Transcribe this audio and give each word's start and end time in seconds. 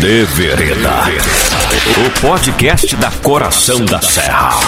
De 0.00 0.24
Vereda. 0.24 0.90
O 2.06 2.20
podcast 2.22 2.96
da 2.96 3.10
Coração 3.10 3.84
da 3.84 4.00
Serra. 4.00 4.58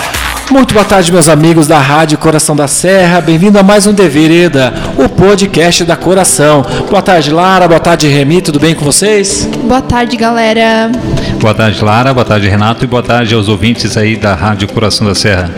Muito 0.51 0.75
boa 0.75 0.85
tarde, 0.85 1.11
meus 1.11 1.27
amigos 1.27 1.66
da 1.66 1.79
Rádio 1.79 2.19
Coração 2.19 2.54
da 2.54 2.69
Serra. 2.69 3.19
Bem-vindo 3.19 3.58
a 3.58 3.62
mais 3.62 3.87
um 3.87 3.95
De 3.95 4.06
Vereda, 4.10 4.74
o 4.98 5.08
podcast 5.08 5.84
da 5.87 5.96
Coração. 5.96 6.62
Boa 6.90 7.00
tarde, 7.00 7.30
Lara. 7.30 7.66
Boa 7.66 7.80
tarde, 7.80 8.08
Remi. 8.08 8.42
Tudo 8.42 8.60
bem 8.60 8.74
com 8.74 8.84
vocês? 8.84 9.48
Boa 9.65 9.81
tarde, 9.81 10.19
galera. 10.19 10.92
Boa 11.40 11.54
tarde, 11.54 11.83
Lara. 11.83 12.12
Boa 12.12 12.26
tarde, 12.26 12.46
Renato. 12.51 12.85
E 12.85 12.87
boa 12.87 13.03
tarde 13.03 13.35
aos 13.35 13.49
ouvintes 13.49 13.96
aí 13.96 14.17
da 14.17 14.35
Rádio 14.35 14.69
Coração 14.69 15.06
da 15.06 15.14
Serra. 15.14 15.51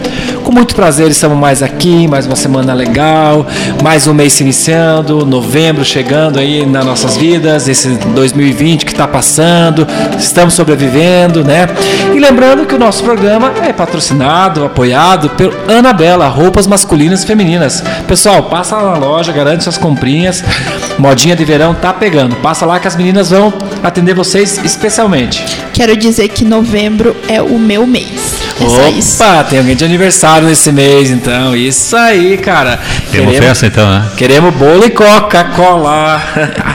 Com 0.45 0.52
muito 0.52 0.74
prazer, 0.74 1.11
estamos 1.11 1.38
mais 1.38 1.62
aqui, 1.62 2.06
mais 2.06 2.26
uma 2.26 2.36
semana 2.36 2.74
legal, 2.74 3.46
mais 3.82 4.06
um 4.06 4.12
mês 4.12 4.34
se 4.34 4.43
iniciando, 4.43 5.24
novembro 5.24 5.82
chegando 5.86 6.38
aí 6.38 6.66
nas 6.66 6.84
nossas 6.84 7.16
vidas, 7.16 7.66
esse 7.66 7.88
2020 7.88 8.84
que 8.84 8.93
está 8.93 9.08
passando, 9.08 9.86
estamos 10.18 10.52
sobrevivendo, 10.52 11.43
né? 11.43 11.66
E 12.14 12.18
lembrando 12.18 12.66
que 12.66 12.75
o 12.75 12.79
nosso 12.79 13.02
programa 13.02 13.54
é 13.66 13.72
patrocinado, 13.72 14.66
apoiado 14.66 15.30
pelo 15.30 15.54
Anabela, 15.66 16.29
roupas 16.29 16.66
masculinas 16.66 17.22
e 17.22 17.26
femininas. 17.26 17.82
Pessoal, 18.07 18.43
passa 18.43 18.76
lá 18.76 18.93
na 18.93 18.99
loja, 18.99 19.32
garante 19.32 19.63
suas 19.63 19.79
comprinhas, 19.79 20.44
modinha 20.99 21.35
de 21.35 21.44
verão 21.44 21.72
tá 21.72 21.90
pegando. 21.90 22.36
Passa 22.36 22.66
lá 22.66 22.79
que 22.79 22.86
as 22.86 22.96
meninas 22.96 23.30
vão 23.30 23.50
atender 23.82 24.14
vocês 24.14 24.61
especialmente. 24.63 25.43
Quero 25.72 25.96
dizer 25.96 26.29
que 26.29 26.44
novembro 26.44 27.16
é 27.29 27.40
o 27.40 27.58
meu 27.58 27.86
mês. 27.86 28.24
É 28.61 28.68
só 28.68 28.89
isso. 28.89 29.22
Opa, 29.22 29.44
tem 29.44 29.58
alguém 29.58 29.75
de 29.75 29.85
aniversário 29.85 30.46
nesse 30.46 30.71
mês, 30.71 31.11
então. 31.11 31.57
Isso 31.57 31.96
aí, 31.96 32.39
cara. 32.39 32.78
Tem 33.11 33.20
uma 33.20 33.33
festa 33.33 33.67
então, 33.67 33.89
né? 33.89 34.11
Queremos 34.17 34.55
bolo 34.55 34.84
e 34.84 34.91
Coca-Cola. 34.91 36.22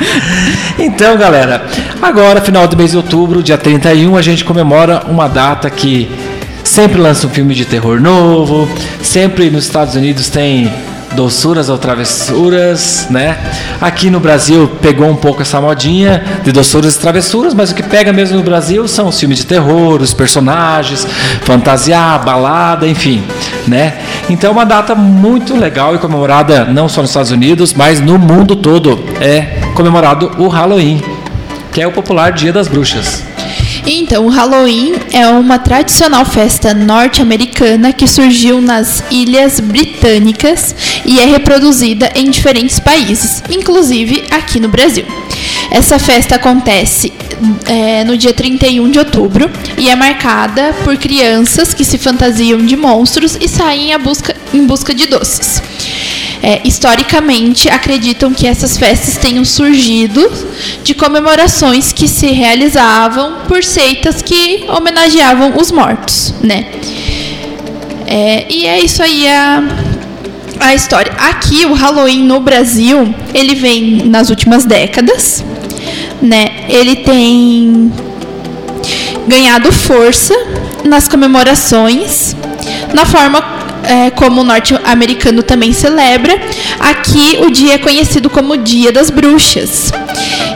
então, 0.78 1.18
galera, 1.18 1.66
agora, 2.02 2.42
final 2.42 2.68
do 2.68 2.76
mês 2.76 2.92
de 2.92 2.98
outubro, 2.98 3.42
dia 3.42 3.58
31, 3.58 4.18
a 4.18 4.22
gente 4.22 4.44
comemora 4.44 5.04
uma 5.08 5.28
data 5.28 5.70
que 5.70 6.10
sempre 6.64 7.00
lança 7.00 7.26
um 7.28 7.30
filme 7.30 7.54
de 7.56 7.66
terror 7.66 8.00
novo. 8.00 8.70
Sempre 9.02 9.50
nos 9.50 9.66
Estados 9.66 9.96
Unidos 9.96 10.30
tem 10.30 10.72
doçuras 11.14 11.70
ou 11.70 11.78
travessuras, 11.78 13.08
né? 13.10 13.38
Aqui 13.82 14.10
no 14.10 14.20
Brasil 14.20 14.70
pegou 14.82 15.10
um 15.10 15.16
pouco 15.16 15.42
essa 15.42 15.60
modinha 15.60 16.24
de 16.44 16.52
doçuras 16.52 16.96
e 16.96 17.00
travessuras, 17.00 17.54
mas 17.54 17.72
o 17.72 17.76
que 17.76 17.84
pega 17.84 18.14
mesmo 18.14 18.38
no 18.38 18.44
Brasil 18.44 18.88
são 18.88 19.08
os 19.08 19.20
filmes 19.20 19.40
de 19.40 19.46
terror, 19.46 20.02
os 20.02 20.14
personagens, 20.14 21.06
fantasiar, 21.42 22.24
balada, 22.24 22.88
enfim, 22.88 23.24
né? 23.68 23.98
Então 24.30 24.50
é 24.50 24.54
uma 24.54 24.66
data 24.66 24.96
muito 24.96 25.56
legal 25.56 25.96
e 25.96 25.98
comemorada 25.98 26.66
não 26.66 26.88
só 26.88 27.02
nos 27.02 27.10
Estados 27.10 27.32
Unidos, 27.32 27.74
mas 27.74 28.00
no 28.00 28.18
mundo 28.18 28.56
todo. 28.56 29.00
É 29.20 29.60
comemorado 29.74 30.32
o 30.38 30.48
Halloween, 30.48 31.02
que 31.72 31.82
é 31.82 31.88
o 31.88 31.92
popular 31.92 32.32
Dia 32.32 32.54
das 32.54 32.68
Bruxas. 32.68 33.29
Então, 33.86 34.26
o 34.26 34.30
Halloween 34.30 34.94
é 35.12 35.28
uma 35.28 35.60
tradicional 35.60 36.26
festa 36.26 36.74
norte-americana 36.74 37.92
que 37.94 38.08
surgiu 38.08 38.62
nas 38.62 39.04
Ilhas 39.10 39.60
Britânicas 39.60 40.76
e 41.06 41.20
é 41.20 41.26
reproduzida 41.26 42.12
em 42.16 42.30
diferentes 42.30 42.80
países, 42.80 43.44
inclusive 43.50 44.26
aqui 44.32 44.60
no 44.60 44.70
Brasil. 44.70 45.06
Essa 45.72 46.00
festa 46.00 46.36
acontece 46.36 47.14
é, 47.66 48.04
no 48.04 48.18
dia 48.18 48.34
31 48.34 48.90
de 48.90 49.00
outubro 49.00 49.50
e 49.78 49.90
é 49.90 49.96
marcada 49.96 50.74
por 50.84 50.98
crianças 50.98 51.74
que 51.74 51.86
se 51.86 51.98
fantasiam 51.98 52.60
de 52.66 52.76
monstros 52.76 53.38
e 53.40 53.48
saem 53.48 53.98
busca, 54.00 54.36
em 54.54 54.66
busca 54.66 54.94
de 54.94 55.06
doces. 55.06 55.62
É, 56.42 56.62
historicamente, 56.64 57.68
acreditam 57.68 58.34
que 58.34 58.48
essas 58.48 58.78
festas 58.78 59.18
tenham 59.18 59.44
surgido 59.44 60.32
de 60.84 60.94
comemorações 60.94 61.92
que 61.92 62.08
se 62.08 62.28
realizavam 62.28 63.40
por 63.46 63.62
seitas 63.62 64.22
que 64.22 64.64
homenageavam 64.70 65.58
os 65.58 65.70
mortos, 65.70 66.34
né? 66.42 66.66
É, 68.08 68.46
e 68.50 68.66
é 68.66 68.80
isso 68.80 69.04
aí 69.04 69.28
a, 69.28 69.64
a 70.62 70.74
história. 70.74 71.12
Aqui, 71.30 71.66
o 71.66 71.74
Halloween 71.74 72.24
no 72.24 72.40
Brasil, 72.40 73.14
ele 73.34 73.54
vem 73.54 74.06
nas 74.06 74.30
últimas 74.30 74.66
décadas, 74.66 75.44
né? 76.22 76.48
Ele 76.70 76.96
tem 76.96 77.92
ganhado 79.28 79.72
força 79.72 80.34
nas 80.84 81.08
comemorações, 81.08 82.36
na 82.94 83.06
forma 83.06 83.59
é, 83.84 84.10
como 84.12 84.42
o 84.42 84.44
norte-americano 84.44 85.44
também 85.44 85.74
celebra, 85.74 86.40
aqui 86.80 87.38
o 87.42 87.52
dia 87.52 87.76
é 87.76 87.78
conhecido 87.78 88.30
como 88.30 88.58
Dia 88.58 88.92
das 88.92 89.10
Bruxas. 89.10 89.92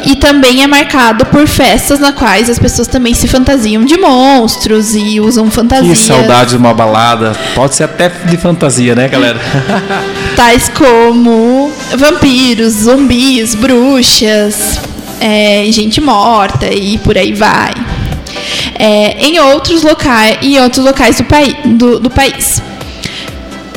E 0.06 0.16
também 0.16 0.63
é 0.63 0.67
marcado 0.67 1.25
por 1.25 1.47
festas 1.47 2.00
na 2.00 2.11
quais 2.11 2.50
as 2.50 2.59
pessoas 2.59 2.88
também 2.88 3.13
se 3.13 3.28
fantasiam 3.28 3.85
de 3.85 3.97
monstros 3.97 4.94
e 4.95 5.19
usam 5.19 5.50
fantasia. 5.50 5.89
Que 5.89 5.95
saudade 5.95 6.51
de 6.51 6.57
uma 6.57 6.73
balada. 6.73 7.34
Pode 7.56 7.75
ser 7.75 7.85
até 7.85 8.09
de 8.09 8.38
fantasia, 8.38 8.95
né, 8.95 9.07
galera? 9.07 9.40
Tais 10.35 10.69
como 10.69 11.72
vampiros, 11.97 12.73
zumbis, 12.73 13.55
bruxas, 13.55 14.79
é, 15.22 15.66
gente 15.69 16.01
morta 16.01 16.67
e 16.73 16.97
por 16.97 17.17
aí 17.17 17.31
vai. 17.31 17.73
É, 18.78 19.25
em 19.25 19.40
outros 19.40 19.84
locais 19.84 20.38
e 20.41 20.59
outros 20.59 20.84
locais 20.84 21.17
do, 21.17 21.23
pai, 21.23 21.55
do, 21.63 22.00
do 22.00 22.09
país. 22.09 22.61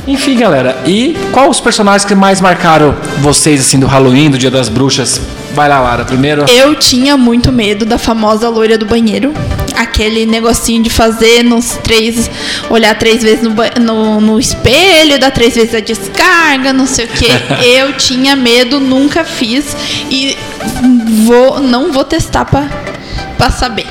Enfim, 0.07 0.37
galera, 0.39 0.83
e 0.87 1.17
qual 1.33 1.51
os 1.51 1.61
personagens 1.61 2.05
que 2.05 2.15
mais 2.15 2.41
marcaram 2.41 2.95
vocês, 3.19 3.61
assim, 3.61 3.79
do 3.79 3.87
Halloween, 3.87 4.31
do 4.31 4.39
Dia 4.39 4.51
das 4.51 4.69
Bruxas? 4.69 5.21
Vai 5.53 5.69
lá, 5.69 5.81
Lara, 5.81 6.05
primeiro. 6.05 6.45
Eu 6.49 6.75
tinha 6.75 7.17
muito 7.17 7.51
medo 7.51 7.85
da 7.85 7.99
famosa 7.99 8.49
loira 8.49 8.79
do 8.79 8.87
banheiro. 8.87 9.33
Aquele 9.75 10.25
negocinho 10.27 10.83
de 10.83 10.91
fazer 10.91 11.43
nos 11.43 11.79
três. 11.83 12.31
olhar 12.71 12.97
três 12.97 13.23
vezes 13.23 13.43
no, 13.43 13.55
no, 13.81 14.21
no 14.21 14.39
espelho, 14.39 15.19
dar 15.19 15.31
três 15.31 15.55
vezes 15.55 15.75
a 15.75 15.81
descarga, 15.81 16.73
não 16.73 16.87
sei 16.87 17.07
o 17.07 17.09
que. 17.09 17.27
Eu 17.67 17.95
tinha 17.95 18.37
medo, 18.37 18.79
nunca 18.79 19.25
fiz. 19.25 19.77
E 20.11 20.37
vou, 21.25 21.59
não 21.61 21.91
vou 21.91 22.05
testar 22.05 22.45
pra, 22.45 22.69
pra 23.37 23.51
saber. 23.51 23.87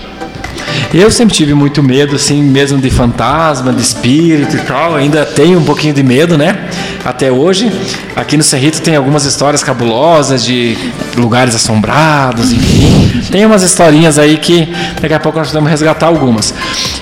Eu 0.98 1.12
sempre 1.12 1.36
tive 1.36 1.54
muito 1.54 1.84
medo, 1.84 2.16
assim, 2.16 2.42
mesmo 2.42 2.80
de 2.80 2.90
fantasma, 2.90 3.74
de 3.74 3.82
espírito 3.82 4.56
e 4.56 4.60
tal. 4.60 4.96
Ainda 4.96 5.26
tenho 5.26 5.60
um 5.60 5.64
pouquinho 5.66 5.94
de 5.94 6.02
medo, 6.02 6.38
né? 6.38 6.70
Até 7.04 7.30
hoje. 7.30 7.70
Aqui 8.16 8.38
no 8.38 8.44
Cerrito 8.44 8.82
tem 8.82 8.96
algumas 8.96 9.26
histórias 9.26 9.62
cabulosas 9.62 10.46
de 10.46 10.78
lugares 11.18 11.54
assombrados, 11.54 12.54
enfim. 12.54 13.24
Tem 13.30 13.46
umas 13.46 13.62
historinhas 13.62 14.18
aí 14.18 14.38
que 14.38 14.74
daqui 15.02 15.14
a 15.14 15.20
pouco 15.20 15.38
nós 15.38 15.52
vamos 15.52 15.70
resgatar 15.70 16.06
algumas. 16.06 16.54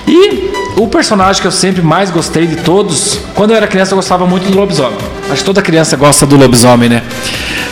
E 0.08 0.50
o 0.76 0.88
personagem 0.88 1.40
que 1.40 1.46
eu 1.46 1.52
sempre 1.52 1.80
mais 1.80 2.10
gostei 2.10 2.48
de 2.48 2.56
todos, 2.56 3.20
quando 3.32 3.52
eu 3.52 3.56
era 3.56 3.68
criança 3.68 3.92
eu 3.92 3.96
gostava 3.96 4.26
muito 4.26 4.50
do 4.50 4.58
lobisomem. 4.58 4.98
Acho 5.30 5.36
que 5.36 5.44
toda 5.44 5.62
criança 5.62 5.96
gosta 5.96 6.26
do 6.26 6.36
lobisomem, 6.36 6.88
né? 6.88 7.04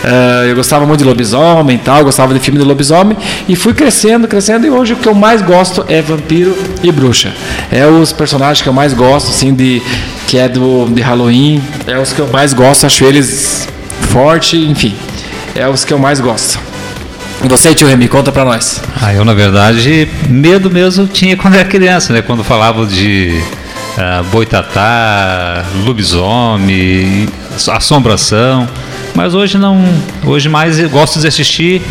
Uh, 0.03 0.47
eu 0.49 0.57
gostava 0.57 0.85
muito 0.85 0.99
de 0.99 1.05
lobisomem 1.05 1.77
e 1.77 1.79
tal, 1.79 2.03
gostava 2.03 2.35
de 2.35 2.41
filme 2.41 2.59
de 2.59 2.65
lobisomem 2.65 3.17
e 3.49 3.55
fui 3.55 3.73
crescendo, 3.73 4.27
crescendo 4.27 4.67
e 4.67 4.71
hoje 4.71 4.95
o 4.95 4.97
que 4.97 5.09
eu 5.09 5.15
mais 5.15 5.41
gosto 5.43 5.85
é 5.89 6.03
vampiro 6.03 6.57
e 6.83 6.91
bruxa. 6.91 7.33
É 7.71 7.87
os 7.87 8.13
personagens 8.13 8.63
que 8.63 8.69
eu 8.69 8.73
mais 8.73 8.93
gosto, 8.93 9.31
assim, 9.31 9.55
de 9.55 9.81
que 10.27 10.39
é 10.39 10.49
do 10.49 10.87
de 10.91 11.01
Halloween, 11.03 11.63
é 11.87 11.99
os 11.99 12.13
que 12.13 12.21
eu 12.21 12.27
mais 12.29 12.53
gosto, 12.53 12.85
acho 12.85 13.05
eles 13.05 13.69
forte, 14.11 14.57
enfim, 14.57 14.95
é 15.55 15.69
os 15.69 15.85
que 15.85 15.93
eu 15.93 15.99
mais 15.99 16.19
gosto. 16.21 16.59
E 17.45 17.49
você, 17.49 17.75
tio 17.75 17.89
Remy, 17.89 18.07
conta 18.09 18.31
pra 18.31 18.45
nós. 18.45 18.81
Ah, 19.01 19.13
eu, 19.13 19.25
na 19.25 19.35
verdade, 19.35 20.09
medo 20.29 20.71
mesmo 20.71 21.09
tinha 21.09 21.37
quando 21.37 21.55
era 21.55 21.65
criança, 21.65 22.13
né? 22.13 22.23
Quando 22.23 22.45
falavam 22.45 22.87
de 22.87 23.43
uh, 23.99 24.23
boitatá, 24.31 25.65
lobisomem, 25.85 27.29
assombração. 27.69 28.69
Mas 29.15 29.35
hoje 29.35 29.59
não. 29.59 29.83
Hoje 30.25 30.49
mais 30.49 30.79
eu 30.79 30.89
gosto 30.89 31.21
de 31.21 31.27
assistir 31.27 31.83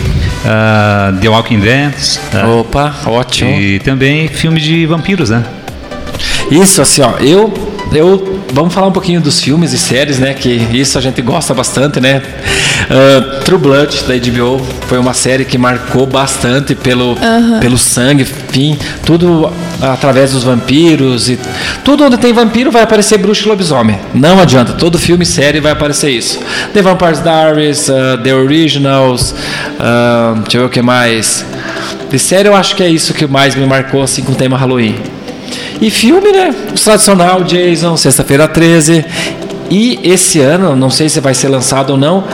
uh, 0.43 1.19
The 1.19 1.29
Walking 1.29 1.59
Dead. 1.59 1.93
Uh, 2.33 2.59
Opa, 2.59 2.95
ótimo. 3.05 3.51
E 3.51 3.79
também 3.79 4.27
filme 4.27 4.59
de 4.59 4.85
vampiros, 4.85 5.29
né? 5.29 5.43
Isso, 6.49 6.81
assim, 6.81 7.01
ó, 7.01 7.11
eu, 7.19 7.53
eu 7.93 8.41
vamos 8.51 8.73
falar 8.73 8.87
um 8.87 8.91
pouquinho 8.91 9.21
dos 9.21 9.41
filmes 9.41 9.71
e 9.73 9.77
séries, 9.77 10.19
né? 10.19 10.33
Que 10.33 10.49
isso 10.49 10.97
a 10.97 11.01
gente 11.01 11.21
gosta 11.21 11.53
bastante, 11.53 11.99
né? 11.99 12.21
Uh, 12.91 13.39
True 13.45 13.57
Blood 13.57 14.03
da 14.03 14.15
HBO 14.15 14.61
foi 14.87 14.99
uma 14.99 15.13
série 15.13 15.45
que 15.45 15.57
marcou 15.57 16.05
bastante 16.05 16.75
pelo, 16.75 17.15
pelo 17.61 17.77
sangue, 17.77 18.23
enfim, 18.23 18.77
tudo 19.05 19.49
através 19.81 20.33
dos 20.33 20.43
vampiros 20.43 21.29
e 21.29 21.39
tudo 21.85 22.03
onde 22.03 22.17
tem 22.17 22.33
vampiro 22.33 22.69
vai 22.69 22.83
aparecer 22.83 23.17
bruxo 23.17 23.45
e 23.45 23.47
lobisomem. 23.47 23.97
Não 24.13 24.41
adianta, 24.41 24.73
todo 24.73 24.99
filme 24.99 25.23
e 25.23 25.25
série 25.25 25.61
vai 25.61 25.71
aparecer 25.71 26.09
isso. 26.09 26.39
The 26.73 26.81
Vampire 26.81 27.15
Diaries, 27.21 27.87
uh, 27.87 28.21
The 28.21 28.35
Originals, 28.35 29.31
uh, 29.31 30.41
deixa 30.41 30.57
eu 30.57 30.61
ver 30.61 30.67
o 30.67 30.69
que 30.69 30.81
mais. 30.81 31.45
De 32.09 32.19
série 32.19 32.49
eu 32.49 32.55
acho 32.55 32.75
que 32.75 32.83
é 32.83 32.89
isso 32.89 33.13
que 33.13 33.25
mais 33.25 33.55
me 33.55 33.65
marcou 33.65 34.03
assim 34.03 34.21
com 34.21 34.33
o 34.33 34.35
tema 34.35 34.57
Halloween. 34.57 34.95
E 35.79 35.89
filme, 35.89 36.31
né? 36.31 36.53
O 36.69 36.73
tradicional, 36.73 37.41
Jason, 37.43 37.95
Sexta-feira 37.95 38.49
13. 38.49 39.05
E 39.71 39.99
esse 40.03 40.41
ano, 40.41 40.75
não 40.75 40.89
sei 40.89 41.07
se 41.07 41.21
vai 41.21 41.33
ser 41.33 41.47
lançado 41.47 41.91
ou 41.91 41.97
não, 41.97 42.25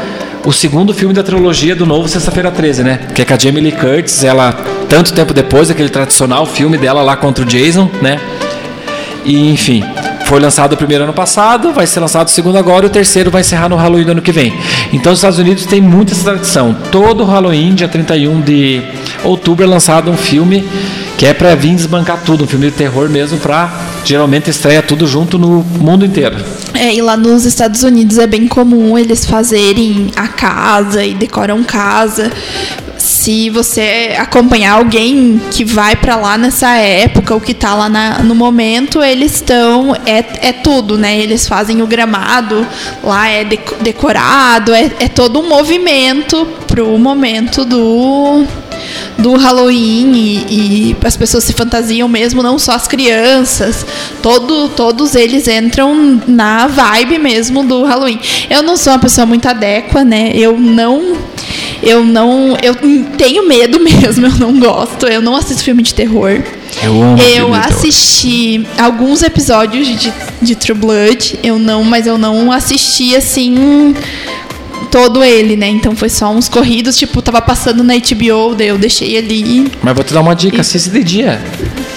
o 0.48 0.54
segundo 0.54 0.94
filme 0.94 1.14
da 1.14 1.22
trilogia 1.22 1.76
do 1.76 1.86
novo 1.86 2.08
Sexta-feira 2.08 2.50
13, 2.50 2.82
né? 2.82 3.00
Que 3.14 3.22
é 3.22 3.26
com 3.26 3.34
a 3.34 3.38
Jamie 3.38 3.62
Lee 3.62 3.74
Curtis, 3.74 4.24
ela 4.24 4.54
tanto 4.88 5.12
tempo 5.12 5.34
depois 5.34 5.68
daquele 5.68 5.90
tradicional 5.90 6.46
filme 6.46 6.78
dela 6.78 7.02
lá 7.02 7.18
contra 7.18 7.44
o 7.44 7.46
Jason, 7.46 7.92
né? 8.02 8.18
E 9.26 9.52
enfim, 9.52 9.84
foi 10.26 10.40
lançado 10.40 10.72
o 10.72 10.78
primeiro 10.78 11.04
ano 11.04 11.12
passado, 11.12 11.74
vai 11.74 11.86
ser 11.86 12.00
lançado 12.00 12.28
o 12.28 12.32
segundo 12.32 12.58
agora 12.58 12.86
e 12.86 12.88
o 12.88 12.90
terceiro 12.90 13.30
vai 13.30 13.42
encerrar 13.42 13.68
no 13.68 13.76
Halloween 13.76 14.06
do 14.06 14.12
ano 14.14 14.22
que 14.22 14.32
vem. 14.32 14.54
Então 14.94 15.12
os 15.12 15.18
Estados 15.20 15.38
Unidos 15.38 15.66
tem 15.66 15.82
muita 15.82 16.14
essa 16.14 16.24
tradição. 16.24 16.74
Todo 16.94 17.26
Halloween, 17.26 17.76
dia 17.76 17.90
31 17.90 18.40
de 18.40 18.82
outubro, 19.26 19.66
é 19.66 19.68
lançado 19.68 20.10
um 20.10 20.16
filme 20.16 20.66
que 21.18 21.26
é 21.26 21.34
para 21.34 21.56
vir 21.56 21.76
desbancar 21.76 22.22
tudo, 22.24 22.44
um 22.44 22.48
filme 22.48 22.68
de 22.70 22.74
terror 22.78 23.10
mesmo, 23.10 23.40
para 23.40 23.72
geralmente 24.06 24.50
estreia 24.50 24.82
tudo 24.82 25.08
junto 25.08 25.38
no 25.38 25.64
mundo 25.64 26.06
inteiro. 26.06 26.38
É, 26.74 26.94
e 26.94 27.02
lá 27.02 27.18
nos 27.18 27.44
Estados 27.44 27.82
Unidos 27.84 28.18
é 28.20 28.28
bem 28.28 28.48
comum 28.48 28.98
eles 28.98 29.26
fazerem 29.26 30.12
a 30.16 30.28
casa 30.28 31.04
e 31.04 31.14
decoram 31.16 31.64
casa. 31.64 32.32
Se 32.98 33.50
você 33.50 34.16
acompanhar 34.18 34.74
alguém 34.74 35.42
que 35.52 35.66
vai 35.66 35.96
para 35.96 36.16
lá 36.16 36.38
nessa 36.38 36.76
época, 36.76 37.34
ou 37.34 37.42
que 37.42 37.54
tá 37.54 37.74
lá 37.74 37.90
na- 37.90 38.20
no 38.24 38.34
momento, 38.36 39.02
eles 39.02 39.36
estão. 39.36 39.96
É, 40.06 40.24
é 40.50 40.54
tudo, 40.54 40.98
né? 40.98 41.18
Eles 41.20 41.48
fazem 41.48 41.82
o 41.82 41.88
gramado, 41.88 42.66
lá 43.04 43.28
é 43.28 43.44
deco- 43.44 43.76
decorado, 43.82 44.74
é, 44.74 44.92
é 45.00 45.08
todo 45.08 45.40
um 45.40 45.50
movimento 45.50 46.46
pro 46.68 46.98
momento 46.98 47.66
do 47.66 48.46
do 49.18 49.36
Halloween 49.36 50.12
e, 50.14 50.46
e 50.50 50.98
as 51.04 51.18
pessoas 51.18 51.44
se 51.44 51.54
fantasiam 51.54 52.08
mesmo, 52.08 52.44
não 52.44 52.60
só 52.60 52.74
as 52.74 52.88
crianças. 52.88 53.86
Todo, 54.22 54.70
todos 54.70 55.16
eles 55.16 55.48
entram 55.48 56.22
na 56.28 56.68
vibe 56.68 57.18
mesmo 57.18 57.64
do 57.64 57.84
Halloween. 57.84 58.20
Eu 58.50 58.62
não 58.64 58.78
sou 58.78 58.94
uma 58.94 59.00
pessoa 59.00 59.26
muito 59.26 59.48
adéqua, 59.48 60.04
né? 60.04 60.32
Eu 60.34 60.58
não. 60.58 61.18
Eu 61.82 62.04
não. 62.04 62.58
Eu 62.62 62.76
tenho 63.18 63.48
medo 63.48 63.80
mesmo, 63.84 64.26
eu 64.26 64.36
não 64.36 64.60
gosto. 64.60 65.08
Eu 65.08 65.22
não 65.22 65.36
assisto 65.36 65.64
filme 65.64 65.84
de 65.84 65.94
terror. 65.94 66.42
Eu 66.84 67.02
amo 67.02 67.18
Eu 67.20 67.54
assisti 67.54 68.68
alguns 68.78 69.24
episódios 69.24 69.88
de, 69.88 70.14
de 70.42 70.56
True 70.56 70.78
Blood, 70.78 71.40
eu 71.42 71.58
não, 71.58 71.84
mas 71.84 72.06
eu 72.06 72.18
não 72.18 72.52
assisti 72.52 73.16
assim 73.16 73.96
todo 74.98 75.24
ele, 75.24 75.56
né? 75.56 75.68
Então 75.68 75.96
foi 75.96 76.10
só 76.10 76.32
uns 76.32 76.50
corridos, 76.50 76.98
tipo, 76.98 77.22
tava 77.22 77.40
passando 77.40 77.84
na 77.84 77.94
HBO, 77.94 78.56
daí 78.56 78.70
eu 78.70 78.78
deixei 78.80 79.16
ali. 79.18 79.72
Mas 79.82 79.94
vou 79.94 80.04
te 80.04 80.12
dar 80.14 80.22
uma 80.22 80.36
dica, 80.36 80.62
assiste 80.62 80.90
de 80.90 81.04
dia. 81.04 81.40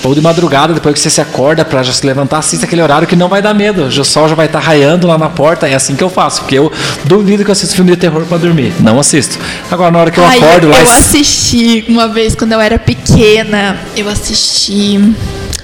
Ou 0.05 0.15
de 0.15 0.21
madrugada, 0.21 0.75
depois 0.75 0.95
que 0.95 1.01
você 1.01 1.09
se 1.11 1.21
acorda 1.21 1.65
pra 1.65 1.83
já 1.83 1.93
se 1.93 2.05
levantar, 2.07 2.39
assista 2.39 2.67
aquele 2.67 2.83
horário 2.83 3.07
que 3.09 3.17
não 3.17 3.29
vai 3.29 3.41
dar 3.41 3.55
medo. 3.55 3.85
O 3.85 4.05
sol 4.05 4.29
já 4.29 4.35
vai 4.35 4.47
estar 4.47 4.59
raiando 4.59 5.07
lá 5.07 5.17
na 5.17 5.29
porta, 5.31 5.67
é 5.69 5.75
assim 5.75 5.95
que 5.97 6.03
eu 6.05 6.11
faço. 6.11 6.43
Porque 6.43 6.59
eu 6.59 6.71
duvido 7.05 7.43
que 7.45 7.51
eu 7.51 7.53
assisto 7.53 7.75
filme 7.75 7.91
de 7.93 7.97
terror 7.97 8.25
pra 8.27 8.37
dormir. 8.39 8.73
Não 8.81 8.99
assisto. 9.01 9.39
Agora, 9.71 9.91
na 9.91 9.99
hora 9.99 10.11
que 10.11 10.19
eu 10.21 10.25
Ai, 10.25 10.39
acordo 10.39 10.69
lá... 10.69 10.77
eu 10.79 10.85
e- 10.85 10.89
assisti 10.89 11.85
uma 11.89 12.07
vez 12.09 12.35
quando 12.35 12.53
eu 12.53 12.61
era 12.61 12.79
pequena, 12.79 13.79
eu 13.97 14.09
assisti 14.09 14.99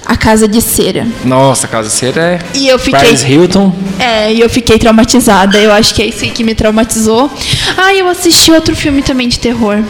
A 0.07 0.15
Casa 0.15 0.47
de 0.47 0.61
Cera. 0.61 1.05
Nossa, 1.25 1.67
Casa 1.67 1.89
de 1.89 1.93
Cera 1.93 2.21
é... 2.21 2.39
E 2.53 2.69
eu 2.69 2.79
fiquei 2.79 2.97
Paris 2.97 3.23
Hilton. 3.23 3.75
É, 3.99 4.33
e 4.33 4.39
eu 4.39 4.49
fiquei 4.49 4.79
traumatizada. 4.79 5.57
Eu 5.57 5.69
acho 5.73 5.93
que 5.93 6.01
é 6.01 6.05
isso 6.05 6.23
aí 6.23 6.31
que 6.31 6.45
me 6.45 6.55
traumatizou. 6.55 7.29
Ah, 7.75 7.93
eu 7.93 8.07
assisti 8.07 8.49
outro 8.51 8.73
filme 8.73 9.01
também 9.01 9.27
de 9.27 9.37
terror. 9.37 9.83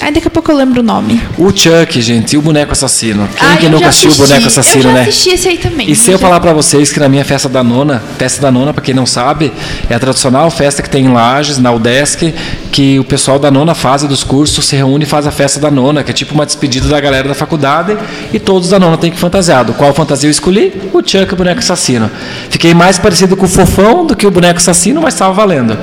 Ai, 0.00 0.12
daqui 0.12 0.28
a 0.28 0.30
pouco 0.30 0.52
eu 0.52 0.56
lembro 0.56 0.80
o 0.80 0.82
nome. 0.82 1.20
O 1.38 1.50
Chuck, 1.50 2.00
gente, 2.00 2.34
e 2.34 2.38
o 2.38 2.42
Boneco 2.42 2.70
Assassino. 2.72 3.26
Quem 3.36 3.48
Ah, 3.48 3.56
que 3.56 3.66
eu 3.66 3.70
nunca 3.70 3.88
assistiu 3.88 4.10
o. 4.12 4.14
Boneco 4.14 4.46
Assassino, 4.46 4.90
eu 4.90 4.92
né? 4.92 5.00
assisti 5.02 5.30
esse 5.30 5.48
aí 5.48 5.58
também. 5.58 5.90
E 5.90 5.96
se 5.96 6.10
eu 6.10 6.18
já- 6.18 6.18
falar 6.18 6.38
pra 6.38 6.52
vocês 6.52 6.92
que 6.92 7.00
na 7.00 7.08
minha 7.08 7.24
festa 7.24 7.48
da 7.48 7.64
nona, 7.64 8.02
festa 8.18 8.40
da 8.40 8.50
nona, 8.50 8.72
pra 8.72 8.82
quem 8.84 8.94
não 8.94 9.06
sabe, 9.06 9.52
é 9.88 9.94
a 9.94 9.98
tradicional 9.98 10.50
festa 10.50 10.82
que 10.82 10.90
tem 10.90 11.06
em 11.06 11.12
Lages, 11.12 11.58
na 11.58 11.72
UDESC, 11.72 12.34
que 12.70 12.98
o 13.00 13.04
pessoal 13.04 13.38
da 13.38 13.50
nona 13.50 13.74
fase 13.74 14.06
dos 14.06 14.22
cursos 14.22 14.64
se 14.66 14.76
reúne 14.76 15.04
e 15.04 15.06
faz 15.08 15.26
a 15.26 15.30
festa 15.30 15.58
da 15.58 15.70
nona, 15.70 16.04
que 16.04 16.10
é 16.10 16.14
tipo 16.14 16.34
uma 16.34 16.44
despedida 16.46 16.88
da 16.88 17.00
galera 17.00 17.26
da 17.28 17.34
faculdade, 17.34 17.96
e 18.32 18.38
todos 18.38 18.68
da 18.68 18.78
nona 18.78 18.98
têm 18.98 19.10
que 19.10 19.18
fantasiado. 19.18 19.72
Qual 19.74 19.92
fantasia 19.94 20.28
eu 20.28 20.30
escolhi? 20.30 20.72
O 20.92 20.98
Chuck, 21.04 21.32
o 21.32 21.36
boneco 21.36 21.58
assassino. 21.60 22.10
Fiquei 22.50 22.74
mais 22.74 22.98
parecido 22.98 23.36
com 23.36 23.46
o 23.46 23.48
fofão 23.48 24.04
do 24.06 24.14
que 24.14 24.26
o 24.26 24.30
boneco 24.30 24.58
assassino, 24.58 25.00
mas 25.00 25.14
estava 25.14 25.32
valendo. 25.32 25.76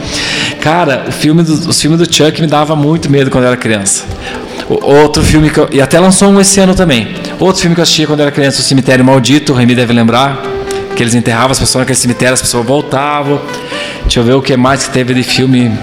Cara, 0.63 1.03
o 1.09 1.11
filme 1.11 1.43
do, 1.43 1.51
os 1.51 1.81
filmes 1.81 1.99
do 1.99 2.05
Chuck 2.05 2.39
me 2.39 2.47
dava 2.47 2.73
muito 2.73 3.11
medo 3.11 3.29
quando 3.29 3.43
eu 3.43 3.49
era 3.49 3.57
criança. 3.57 4.05
Outro 4.69 5.21
filme 5.21 5.49
que 5.49 5.59
eu, 5.59 5.67
E 5.69 5.81
até 5.81 5.99
lançou 5.99 6.29
um 6.29 6.39
esse 6.39 6.57
ano 6.57 6.73
também. 6.73 7.13
Outro 7.37 7.61
filme 7.61 7.75
que 7.75 7.81
eu 7.81 7.83
assistia 7.83 8.07
quando 8.07 8.21
eu 8.21 8.27
era 8.27 8.31
criança, 8.31 8.61
O 8.61 8.63
Cemitério 8.63 9.03
Maldito, 9.03 9.51
o 9.51 9.55
Remy 9.57 9.75
deve 9.75 9.91
lembrar. 9.91 10.41
Que 10.95 11.03
eles 11.03 11.15
enterravam 11.15 11.51
as 11.51 11.59
pessoas 11.59 11.81
naquele 11.81 11.97
cemitério, 11.97 12.33
as 12.33 12.41
pessoas 12.41 12.65
voltavam. 12.65 13.41
Deixa 14.03 14.21
eu 14.21 14.23
ver 14.23 14.35
o 14.35 14.41
que 14.41 14.55
mais 14.55 14.85
que 14.87 14.93
teve 14.93 15.13
de 15.13 15.23
filme 15.23 15.77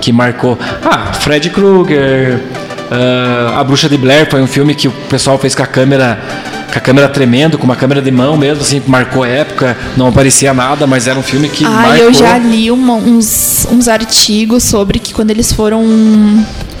que 0.00 0.12
marcou. 0.12 0.56
Ah, 0.84 1.12
Fred 1.12 1.50
Krueger. 1.50 2.40
ah, 2.88 3.58
a 3.58 3.64
Bruxa 3.64 3.88
de 3.88 3.96
Blair 3.96 4.30
foi 4.30 4.40
um 4.40 4.46
filme 4.46 4.76
que 4.76 4.86
o 4.86 4.92
pessoal 5.08 5.38
fez 5.38 5.56
com 5.56 5.64
a 5.64 5.66
câmera. 5.66 6.20
Com 6.72 6.78
a 6.78 6.80
câmera 6.80 7.08
tremendo, 7.08 7.58
com 7.58 7.64
uma 7.64 7.76
câmera 7.76 8.00
de 8.00 8.10
mão 8.10 8.36
mesmo, 8.36 8.62
assim, 8.62 8.80
marcou 8.86 9.24
época, 9.24 9.76
não 9.96 10.06
aparecia 10.06 10.54
nada, 10.54 10.86
mas 10.86 11.08
era 11.08 11.18
um 11.18 11.22
filme 11.22 11.48
que 11.48 11.64
Ah, 11.64 11.70
marcou. 11.70 11.96
eu 11.96 12.14
já 12.14 12.38
li 12.38 12.70
uma- 12.70 12.94
uns, 12.94 13.66
uns 13.70 13.88
artigos 13.88 14.62
sobre 14.64 14.98
que 14.98 15.12
quando 15.12 15.30
eles 15.30 15.52
foram 15.52 15.82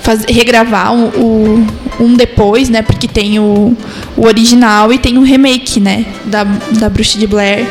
faz- 0.02 0.24
regravar 0.28 0.94
o, 0.94 1.08
o- 1.20 1.66
um 2.00 2.14
depois, 2.14 2.68
né? 2.68 2.82
Porque 2.82 3.06
tem 3.08 3.38
o, 3.38 3.76
o 4.16 4.26
original 4.26 4.92
e 4.92 4.98
tem 4.98 5.18
o 5.18 5.22
remake, 5.22 5.80
né? 5.80 6.06
Da, 6.24 6.44
da 6.44 6.88
Bruxa 6.88 7.18
de 7.18 7.26
Blair. 7.26 7.66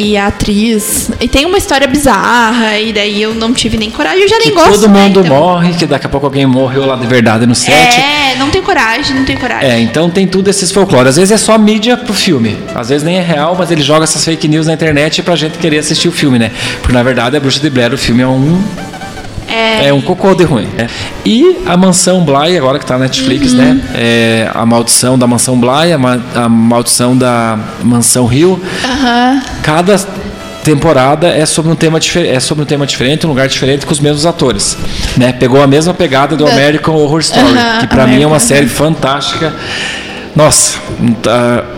E 0.00 0.16
a 0.16 0.28
atriz. 0.28 1.10
E 1.20 1.26
tem 1.26 1.44
uma 1.44 1.58
história 1.58 1.88
bizarra, 1.88 2.78
e 2.78 2.92
daí 2.92 3.20
eu 3.20 3.34
não 3.34 3.52
tive 3.52 3.76
nem 3.76 3.90
coragem. 3.90 4.22
Eu 4.22 4.28
já 4.28 4.38
nem 4.38 4.50
que 4.50 4.54
gosto. 4.54 4.70
todo 4.70 4.88
né, 4.88 5.02
mundo 5.02 5.20
então. 5.24 5.36
morre, 5.36 5.74
que 5.74 5.86
daqui 5.86 6.06
a 6.06 6.08
pouco 6.08 6.26
alguém 6.26 6.46
morreu 6.46 6.86
lá 6.86 6.94
de 6.94 7.04
verdade 7.04 7.46
no 7.46 7.54
set. 7.54 7.98
É, 7.98 8.36
não 8.38 8.48
tenho 8.48 8.62
coragem, 8.62 9.16
não 9.16 9.24
tenho 9.24 9.40
coragem. 9.40 9.68
É, 9.68 9.80
então 9.80 10.08
tem 10.08 10.24
tudo 10.24 10.48
esses 10.48 10.70
folclore. 10.70 11.08
Às 11.08 11.16
vezes 11.16 11.32
é 11.32 11.36
só 11.36 11.58
mídia 11.58 11.96
pro 11.96 12.14
filme. 12.14 12.56
Às 12.76 12.90
vezes 12.90 13.02
nem 13.02 13.18
é 13.18 13.22
real, 13.22 13.56
mas 13.58 13.72
ele 13.72 13.82
joga 13.82 14.04
essas 14.04 14.24
fake 14.24 14.46
news 14.46 14.68
na 14.68 14.74
internet 14.74 15.20
pra 15.20 15.34
gente 15.34 15.58
querer 15.58 15.78
assistir 15.78 16.06
o 16.06 16.12
filme, 16.12 16.38
né? 16.38 16.52
Porque 16.80 16.92
na 16.92 17.02
verdade 17.02 17.36
a 17.36 17.40
Bruxa 17.40 17.58
de 17.58 17.68
Blair, 17.68 17.92
o 17.92 17.98
filme 17.98 18.22
é 18.22 18.26
um. 18.28 18.62
É, 19.50 19.92
um 19.92 20.00
cocô 20.00 20.34
de 20.34 20.44
ruim. 20.44 20.66
né? 20.76 20.86
E 21.24 21.58
a 21.66 21.76
Mansão 21.76 22.24
Bly, 22.24 22.56
agora 22.58 22.78
que 22.78 22.86
tá 22.86 22.94
na 22.98 23.04
Netflix, 23.04 23.52
Uhum. 23.52 23.58
né? 23.58 23.80
É 23.94 24.50
a 24.54 24.64
maldição 24.66 25.18
da 25.18 25.26
Mansão 25.26 25.58
Bly, 25.58 25.92
a, 25.92 25.98
ma- 25.98 26.20
a 26.34 26.48
maldição 26.48 27.16
da 27.16 27.58
Mansão 27.82 28.26
Rio. 28.26 28.60
Aham. 28.84 29.42
Cada 29.62 29.98
temporada 30.64 31.28
é 31.28 31.46
sobre 31.46 31.70
um 31.72 31.74
tema 31.74 31.98
diferente, 31.98 32.34
é 32.34 32.40
sobre 32.40 32.62
um 32.62 32.66
tema 32.66 32.86
diferente, 32.86 33.24
um 33.26 33.30
lugar 33.30 33.48
diferente 33.48 33.86
com 33.86 33.92
os 33.92 34.00
mesmos 34.00 34.26
atores, 34.26 34.76
né? 35.16 35.32
Pegou 35.32 35.62
a 35.62 35.66
mesma 35.66 35.94
pegada 35.94 36.36
do 36.36 36.46
American 36.46 36.94
Horror 36.94 37.20
Story, 37.20 37.56
Aham, 37.56 37.78
que 37.80 37.86
pra 37.86 38.06
mim 38.06 38.22
é 38.22 38.26
uma 38.26 38.38
série 38.40 38.66
fantástica. 38.66 39.54
Nossa, 40.38 40.78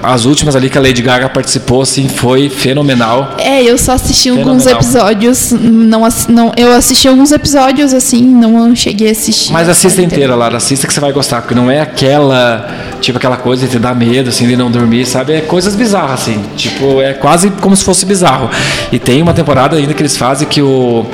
as 0.03 0.27
últimas 0.27 0.55
ali 0.55 0.69
que 0.69 0.77
a 0.77 0.83
Lady 0.83 1.01
Gaga 1.01 1.31
participou, 1.31 1.81
assim, 1.81 2.11
foi 2.11 2.51
fenomenal. 2.51 3.37
É, 3.39 3.63
eu 3.63 3.79
só 3.79 3.93
assisti 3.93 4.29
alguns 4.29 4.65
Fenomenal. 4.65 4.75
episódios. 4.83 5.53
Não, 5.53 6.07
não, 6.29 6.53
eu 6.59 6.71
assisti 6.75 7.09
alguns 7.09 7.33
episódios 7.33 7.95
assim, 7.95 8.23
não 8.23 8.77
cheguei 8.77 9.09
a 9.09 9.13
assistir. 9.13 9.51
Mas 9.51 9.67
assista 9.67 10.03
inteira, 10.03 10.35
Lara, 10.35 10.59
assista 10.59 10.87
que 10.87 10.93
você 10.93 11.01
vai 11.01 11.11
gostar, 11.11 11.41
porque 11.41 11.55
não 11.55 11.71
é 11.71 11.81
aquela, 11.81 12.69
tipo 13.01 13.17
aquela 13.17 13.39
coisa 13.39 13.65
de 13.65 13.73
te 13.73 13.79
dar 13.79 13.95
medo, 13.95 14.29
assim, 14.29 14.47
de 14.47 14.59
não 14.59 14.71
dormir, 14.71 15.07
sabe? 15.07 15.33
É 15.33 15.41
coisas 15.41 15.75
bizarras, 15.75 16.21
assim, 16.21 16.45
tipo, 16.55 17.01
é 17.01 17.15
quase 17.15 17.49
como 17.63 17.75
se 17.75 17.83
fosse 17.83 18.05
bizarro. 18.05 18.51
E 18.93 18.99
tem 18.99 19.23
uma 19.23 19.33
temporada 19.33 19.75
ainda 19.75 19.95
que 19.95 20.03
eles 20.03 20.19
fazem 20.19 20.47
que 20.47 20.61
o, 20.61 21.07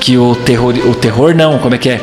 que 0.00 0.16
o 0.16 0.34
terror, 0.36 0.74
o 0.86 0.94
terror 0.94 1.34
não, 1.34 1.58
como 1.58 1.74
é 1.74 1.78
que 1.78 1.90
é? 1.90 2.00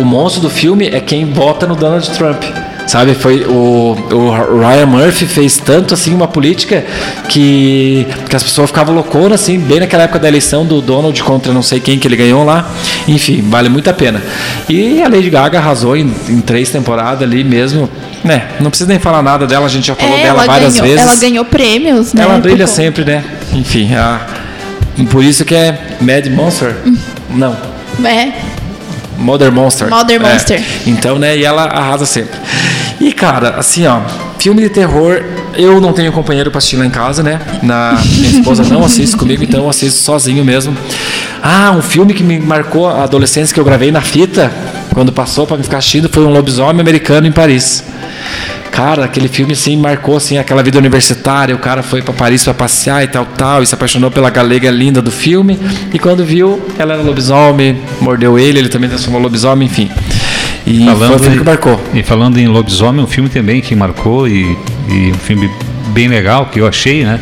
O 0.00 0.04
monstro 0.04 0.42
do 0.42 0.50
filme 0.50 0.88
é 0.88 0.98
quem 0.98 1.32
vota 1.32 1.64
no 1.64 1.76
Donald 1.76 2.10
Trump. 2.10 2.42
Sabe, 2.86 3.14
foi 3.14 3.44
o, 3.44 3.96
o 4.12 4.58
Ryan 4.60 4.86
Murphy 4.86 5.26
fez 5.26 5.56
tanto 5.56 5.94
assim 5.94 6.12
uma 6.14 6.28
política 6.28 6.84
que, 7.28 8.06
que 8.28 8.36
as 8.36 8.42
pessoas 8.42 8.68
ficavam 8.68 8.94
louconas 8.94 9.40
assim, 9.40 9.58
bem 9.58 9.80
naquela 9.80 10.02
época 10.02 10.18
da 10.18 10.28
eleição 10.28 10.66
do 10.66 10.82
Donald 10.82 11.20
contra 11.22 11.52
não 11.52 11.62
sei 11.62 11.80
quem 11.80 11.98
que 11.98 12.06
ele 12.06 12.16
ganhou 12.16 12.44
lá. 12.44 12.68
Enfim, 13.08 13.42
vale 13.48 13.68
muito 13.70 13.88
a 13.88 13.94
pena. 13.94 14.22
E 14.68 15.00
a 15.02 15.08
Lady 15.08 15.30
Gaga 15.30 15.58
arrasou 15.58 15.96
em, 15.96 16.12
em 16.28 16.40
três 16.40 16.68
temporadas 16.70 17.22
ali 17.22 17.42
mesmo. 17.42 17.88
Né, 18.22 18.48
não 18.60 18.70
precisa 18.70 18.88
nem 18.88 18.98
falar 18.98 19.22
nada 19.22 19.46
dela, 19.46 19.66
a 19.66 19.68
gente 19.68 19.86
já 19.86 19.94
falou 19.94 20.14
É, 20.16 20.22
dela 20.22 20.38
ela 20.38 20.46
várias 20.46 20.72
ganhou, 20.74 20.86
vezes. 20.88 21.06
Ela 21.06 21.16
ganhou 21.16 21.44
prêmios, 21.44 22.12
né? 22.14 22.22
Ela 22.22 22.38
brilha 22.38 22.66
por- 22.66 22.72
sempre, 22.72 23.04
né? 23.04 23.22
Enfim, 23.52 23.94
a, 23.94 24.20
por 25.10 25.22
isso 25.24 25.44
que 25.44 25.54
é 25.54 25.96
Mad 26.00 26.26
Monster. 26.28 26.74
Não, 27.30 27.56
É. 28.04 28.32
Mother 29.16 29.52
Monster. 29.52 29.88
Mother 29.88 30.20
É. 30.20 30.32
Monster. 30.32 30.62
Então, 30.86 31.18
né, 31.18 31.36
e 31.36 31.44
ela 31.44 31.64
arrasa 31.64 32.06
sempre. 32.06 32.38
E, 33.00 33.12
cara, 33.12 33.56
assim, 33.58 33.86
ó, 33.86 34.00
filme 34.38 34.62
de 34.62 34.68
terror, 34.68 35.22
eu 35.54 35.80
não 35.80 35.92
tenho 35.92 36.12
companheiro 36.12 36.50
pra 36.50 36.58
assistir 36.58 36.76
lá 36.76 36.86
em 36.86 36.90
casa, 36.90 37.22
né? 37.22 37.40
Na, 37.62 37.98
minha 38.04 38.30
esposa 38.30 38.62
não 38.64 38.84
assiste 38.84 39.16
comigo, 39.16 39.42
então 39.42 39.64
eu 39.64 39.68
assisto 39.68 40.00
sozinho 40.00 40.44
mesmo. 40.44 40.76
Ah, 41.42 41.72
um 41.76 41.82
filme 41.82 42.14
que 42.14 42.22
me 42.22 42.38
marcou 42.38 42.88
a 42.88 43.02
adolescência 43.04 43.52
que 43.52 43.60
eu 43.60 43.64
gravei 43.64 43.90
na 43.90 44.00
fita, 44.00 44.50
quando 44.92 45.12
passou 45.12 45.46
pra 45.46 45.56
me 45.56 45.62
ficar 45.62 45.78
assistindo, 45.78 46.08
foi 46.08 46.24
um 46.24 46.30
lobisomem 46.30 46.80
americano 46.80 47.26
em 47.26 47.32
Paris. 47.32 47.84
Cara, 48.74 49.04
aquele 49.04 49.28
filme 49.28 49.52
assim 49.52 49.76
marcou 49.76 50.16
assim 50.16 50.36
aquela 50.36 50.60
vida 50.60 50.76
universitária. 50.78 51.54
O 51.54 51.58
cara 51.60 51.80
foi 51.80 52.02
para 52.02 52.12
Paris 52.12 52.42
para 52.42 52.52
passear 52.52 53.04
e 53.04 53.06
tal, 53.06 53.24
tal, 53.24 53.62
e 53.62 53.66
se 53.66 53.72
apaixonou 53.72 54.10
pela 54.10 54.28
galega 54.30 54.68
linda 54.68 55.00
do 55.00 55.12
filme. 55.12 55.56
E 55.92 55.98
quando 55.98 56.24
viu, 56.24 56.60
ela 56.76 56.94
era 56.94 57.02
lobisomem, 57.02 57.78
mordeu 58.00 58.36
ele, 58.36 58.58
ele 58.58 58.68
também 58.68 58.88
transformou 58.88 59.22
lobisomem, 59.22 59.66
enfim. 59.66 59.88
E 60.66 60.86
foi 60.86 61.08
um 61.08 61.18
filme 61.20 61.38
que 61.38 61.44
marcou. 61.44 61.80
E 61.94 62.02
falando 62.02 62.36
em 62.36 62.48
lobisomem, 62.48 63.04
um 63.04 63.06
filme 63.06 63.28
também 63.28 63.60
que 63.60 63.76
marcou 63.76 64.26
e, 64.26 64.58
e 64.88 65.12
um 65.12 65.18
filme 65.18 65.48
bem 65.90 66.08
legal 66.08 66.46
que 66.46 66.58
eu 66.58 66.66
achei, 66.66 67.04
né? 67.04 67.20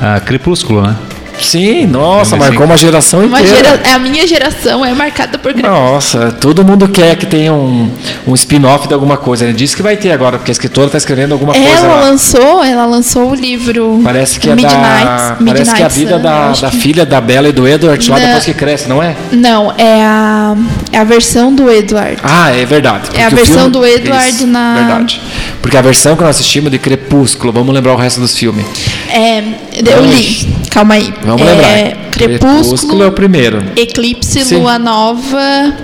Ah, 0.00 0.18
Crepúsculo, 0.18 0.80
né? 0.80 0.96
Sim, 1.40 1.86
nossa, 1.86 2.36
marcou 2.36 2.64
uma 2.66 2.76
geração 2.76 3.20
Uma 3.24 3.40
inteira. 3.40 3.56
gera... 3.82 3.94
A 3.94 3.98
minha 3.98 4.26
geração 4.26 4.84
é 4.84 4.92
marcada 4.94 5.38
por 5.38 5.54
Nossa, 5.54 6.32
todo 6.32 6.64
mundo 6.64 6.88
quer 6.88 7.16
que 7.16 7.26
tenha 7.26 7.52
um, 7.52 7.90
um 8.26 8.34
spin-off 8.34 8.88
de 8.88 8.94
alguma 8.94 9.16
coisa. 9.16 9.44
Ele 9.44 9.52
disse 9.52 9.76
que 9.76 9.82
vai 9.82 9.96
ter 9.96 10.10
agora, 10.12 10.38
porque 10.38 10.50
a 10.50 10.52
escritora 10.52 10.86
está 10.86 10.98
escrevendo 10.98 11.32
alguma 11.32 11.52
coisa 11.52 11.68
Ela 11.68 12.00
lançou, 12.00 12.64
ela 12.64 12.86
lançou 12.86 13.30
o 13.30 13.34
livro 13.34 14.00
Parece 14.02 14.40
que 14.40 14.48
é 14.50 14.54
Midnight, 14.54 14.74
da. 15.04 15.36
Parece 15.46 15.74
que 15.74 15.82
é 15.82 15.84
a 15.84 15.88
Midnight 15.88 15.94
vida 15.94 16.18
da, 16.18 16.52
da 16.52 16.70
que- 16.70 16.76
filha 16.78 17.06
da 17.06 17.20
Bella 17.20 17.48
e 17.48 17.52
do 17.52 17.66
Edward 17.68 18.10
lá 18.10 18.18
Não. 18.18 18.26
depois 18.26 18.44
que 18.44 18.54
cresce, 18.54 18.88
não 18.88 19.02
é? 19.02 19.14
Não, 19.32 19.72
é 19.76 20.04
a, 20.04 20.56
é 20.92 20.98
a 20.98 21.04
versão 21.04 21.54
do 21.54 21.70
Edward. 21.70 22.16
Ah, 22.22 22.50
é 22.50 22.64
verdade. 22.64 23.10
É 23.14 23.24
a 23.24 23.28
versão 23.28 23.54
filme- 23.56 23.70
do 23.70 23.86
Edward 23.86 24.46
na- 24.46 24.74
Verdade. 24.76 25.20
Porque 25.60 25.76
a 25.76 25.82
versão 25.82 26.16
que 26.16 26.22
nós 26.22 26.36
assistimos 26.36 26.70
de 26.70 26.78
Crepúsculo, 26.78 27.52
vamos 27.52 27.74
lembrar 27.74 27.92
o 27.92 27.96
resto 27.96 28.20
dos 28.20 28.36
filmes. 28.36 28.64
É, 29.10 29.42
eu 29.84 30.04
li. 30.04 30.48
Calma 30.70 30.94
aí. 30.94 31.12
Vamos 31.22 31.42
é, 31.42 31.44
lembrar. 31.44 32.10
Crepúsculo, 32.10 33.02
é 33.02 33.06
o 33.06 33.12
primeiro. 33.12 33.62
Eclipse, 33.76 34.44
Sim. 34.44 34.56
Lua 34.56 34.78
Nova 34.78 35.74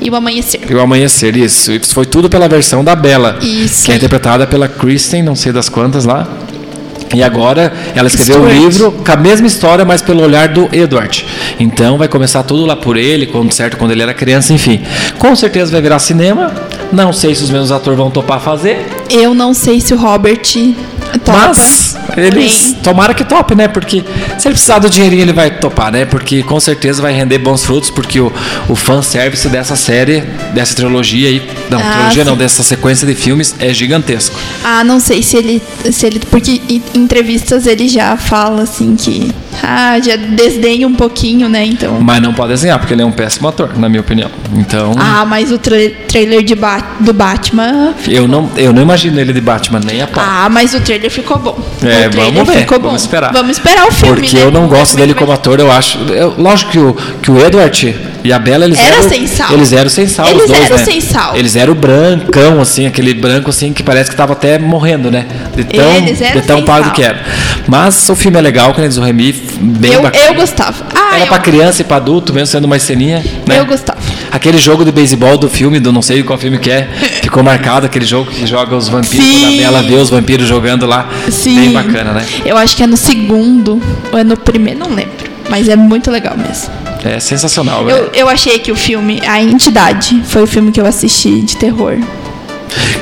e 0.00 0.08
o 0.08 0.16
Amanhecer. 0.16 0.60
E 0.68 0.74
o 0.74 0.80
Amanhecer, 0.80 1.36
isso. 1.36 1.72
Isso 1.72 1.94
foi 1.94 2.06
tudo 2.06 2.30
pela 2.30 2.48
versão 2.48 2.82
da 2.82 2.96
Bella. 2.96 3.38
Isso 3.42 3.84
Que 3.84 3.90
é 3.90 3.94
aí. 3.94 3.98
interpretada 3.98 4.46
pela 4.46 4.68
Kristen, 4.68 5.22
não 5.22 5.34
sei 5.36 5.52
das 5.52 5.68
quantas 5.68 6.04
lá. 6.04 6.26
E 7.12 7.22
agora 7.24 7.72
ela 7.94 8.06
escreveu 8.06 8.36
Stuart. 8.36 8.54
um 8.54 8.60
livro 8.60 8.92
com 8.92 9.12
a 9.12 9.16
mesma 9.16 9.46
história, 9.46 9.84
mas 9.84 10.00
pelo 10.00 10.22
olhar 10.22 10.46
do 10.48 10.68
Edward. 10.72 11.26
Então 11.58 11.98
vai 11.98 12.06
começar 12.06 12.44
tudo 12.44 12.64
lá 12.64 12.76
por 12.76 12.96
ele, 12.96 13.26
quando 13.26 13.52
certo, 13.52 13.76
quando 13.76 13.90
ele 13.90 14.02
era 14.02 14.14
criança, 14.14 14.52
enfim. 14.52 14.80
Com 15.18 15.34
certeza 15.34 15.72
vai 15.72 15.82
virar 15.82 15.98
cinema. 15.98 16.52
Não 16.92 17.12
sei 17.12 17.34
se 17.34 17.42
os 17.42 17.50
mesmos 17.50 17.72
atores 17.72 17.98
vão 17.98 18.10
topar 18.10 18.40
fazer. 18.40 18.86
Eu 19.10 19.34
não 19.34 19.52
sei 19.52 19.80
se 19.80 19.92
o 19.92 19.96
Robert 19.96 20.40
topa. 21.18 21.38
Mas 21.48 21.96
eles. 22.16 22.62
porém, 22.62 22.74
Tomara 22.82 23.14
que 23.14 23.24
tope, 23.24 23.54
né? 23.54 23.68
Porque 23.68 24.02
se 24.38 24.48
ele 24.48 24.54
precisar 24.54 24.78
do 24.78 24.88
dinheirinho, 24.90 25.22
ele 25.22 25.32
vai 25.32 25.50
topar, 25.50 25.92
né? 25.92 26.04
Porque 26.04 26.42
com 26.42 26.58
certeza 26.58 27.00
vai 27.02 27.12
render 27.12 27.38
bons 27.38 27.64
frutos, 27.64 27.90
porque 27.90 28.20
o, 28.20 28.32
o 28.68 28.74
fanservice 28.76 29.48
dessa 29.48 29.76
série, 29.76 30.20
dessa 30.54 30.74
trilogia 30.74 31.28
aí. 31.28 31.42
Não, 31.70 31.78
Ah, 31.78 31.92
trilogia 31.98 32.24
não, 32.24 32.32
sim. 32.32 32.38
dessa 32.38 32.62
sequência 32.62 33.06
de 33.06 33.14
filmes 33.14 33.54
é 33.58 33.72
gigantesco. 33.72 34.34
Ah, 34.64 34.82
não 34.84 34.98
sei 35.00 35.22
se 35.22 35.36
ele, 35.36 35.62
se 35.90 36.06
ele. 36.06 36.20
Porque 36.30 36.60
em 36.68 36.82
entrevistas 36.94 37.66
ele 37.66 37.88
já 37.88 38.16
fala 38.16 38.62
assim 38.62 38.96
que. 38.96 39.30
Ah, 39.62 39.98
já 40.00 40.16
desdenha 40.16 40.86
um 40.86 40.94
pouquinho, 40.94 41.48
né? 41.48 41.64
Então. 41.64 41.98
Mas 42.00 42.20
não 42.22 42.32
pode 42.32 42.50
desenhar, 42.50 42.78
porque 42.78 42.94
ele 42.94 43.02
é 43.02 43.04
um 43.04 43.12
péssimo 43.12 43.48
ator, 43.48 43.76
na 43.78 43.88
minha 43.88 44.00
opinião. 44.00 44.30
Então. 44.54 44.92
Ah, 44.98 45.24
mas 45.24 45.50
o 45.52 45.58
tra- 45.58 45.76
trailer 46.08 46.42
de 46.42 46.54
Ba- 46.54 46.96
do 47.00 47.12
Batman. 47.12 47.94
Eu 48.08 48.26
não, 48.26 48.50
eu 48.56 48.72
não 48.72 48.82
imagino 48.82 49.20
ele 49.20 49.32
de 49.32 49.40
Batman 49.40 49.80
nem 49.84 50.02
a 50.02 50.06
pau. 50.06 50.24
Ah, 50.26 50.48
mas 50.50 50.74
o 50.74 50.80
trailer 50.80 51.10
ficou 51.10 51.38
bom. 51.38 51.58
É, 51.82 52.08
vamos 52.08 52.46
ver, 52.48 52.60
ficou 52.60 52.78
vamos 52.78 52.92
bom. 52.92 52.96
esperar. 52.96 53.32
Vamos 53.32 53.52
esperar 53.52 53.86
o 53.86 53.92
filme, 53.92 54.14
Porque 54.20 54.36
né? 54.36 54.42
eu 54.44 54.50
não 54.50 54.66
gosto 54.66 54.92
como 54.92 55.02
é 55.02 55.06
dele 55.06 55.14
como 55.18 55.32
ator, 55.32 55.60
eu 55.60 55.70
acho. 55.70 55.98
eu- 56.10 56.34
lógico 56.38 56.70
que 56.70 56.78
o, 56.78 56.94
que 57.22 57.30
o 57.30 57.38
Edward 57.44 57.96
e 58.22 58.32
a 58.32 58.38
Bella, 58.38 58.64
eles 58.66 58.78
Era 58.78 58.96
eram. 58.96 59.08
sem 59.08 59.26
sal. 59.26 59.52
Eles 59.52 59.72
eram 59.72 59.88
sem 59.90 60.06
sal. 60.06 60.26
Eles 60.28 60.42
os 60.42 60.48
dois, 60.48 60.64
eram 60.64 60.76
né? 60.76 60.84
sem 60.84 61.00
sal. 61.00 61.36
Eles 61.36 61.56
eram 61.56 61.74
brancão, 61.74 62.60
assim, 62.60 62.86
aquele 62.86 63.14
branco 63.14 63.50
assim 63.50 63.72
que 63.72 63.82
parece 63.82 64.10
que 64.10 64.16
tava 64.16 64.32
até 64.34 64.58
morrendo, 64.58 65.10
né? 65.10 65.26
De 65.56 65.64
tão, 65.64 65.90
Eles 65.96 66.20
eram 66.20 66.40
de 66.40 66.46
tão 66.46 66.56
sem 66.58 66.66
pálido 66.66 66.86
sal. 66.86 66.94
que 66.94 67.02
era. 67.02 67.22
Mas 67.66 68.08
o 68.08 68.14
filme 68.14 68.38
é 68.38 68.40
legal, 68.40 68.74
que 68.74 68.80
eles 68.80 68.96
o 68.98 69.00
Remy, 69.02 69.32
bem 69.60 69.92
Eu, 69.92 70.02
bacana. 70.02 70.24
eu 70.26 70.34
gostava. 70.34 70.84
Ah, 70.94 71.14
Era 71.14 71.24
eu, 71.24 71.26
pra 71.28 71.38
criança 71.38 71.82
e 71.82 71.84
pra 71.84 71.96
adulto, 71.96 72.32
mesmo 72.32 72.46
sendo 72.46 72.64
uma 72.64 72.78
ceninha. 72.78 73.24
Né? 73.46 73.58
eu 73.58 73.66
gostava. 73.66 73.98
Aquele 74.30 74.58
jogo 74.58 74.84
de 74.84 74.92
beisebol 74.92 75.36
do 75.38 75.48
filme, 75.48 75.80
do 75.80 75.92
não 75.92 76.02
sei 76.02 76.22
qual 76.22 76.38
filme 76.38 76.58
que 76.58 76.70
é, 76.70 76.88
ficou 77.22 77.42
marcado, 77.42 77.86
aquele 77.86 78.04
jogo 78.04 78.30
que 78.30 78.46
joga 78.46 78.76
os 78.76 78.88
vampiros, 78.88 79.24
Sim. 79.24 79.40
quando 79.40 79.54
a 79.54 79.56
Bela 79.56 79.82
vê 79.82 79.94
os 79.96 80.10
vampiros 80.10 80.46
jogando 80.48 80.86
lá. 80.86 81.08
Sim. 81.30 81.56
Bem 81.56 81.72
bacana, 81.72 82.12
né? 82.12 82.24
Eu 82.44 82.56
acho 82.56 82.76
que 82.76 82.82
é 82.82 82.86
no 82.86 82.96
segundo 82.96 83.80
ou 84.12 84.18
é 84.18 84.24
no 84.24 84.36
primeiro, 84.36 84.78
não 84.78 84.88
lembro. 84.94 85.30
Mas 85.48 85.68
é 85.68 85.74
muito 85.76 86.10
legal 86.10 86.36
mesmo. 86.36 86.70
É 87.04 87.18
sensacional, 87.18 87.84
velho. 87.84 87.96
Eu, 87.98 88.10
eu 88.14 88.28
achei 88.28 88.58
que 88.58 88.70
o 88.70 88.76
filme 88.76 89.20
A 89.26 89.40
Entidade 89.42 90.20
foi 90.26 90.42
o 90.42 90.46
filme 90.46 90.70
que 90.70 90.80
eu 90.80 90.86
assisti 90.86 91.40
de 91.40 91.56
terror. 91.56 91.96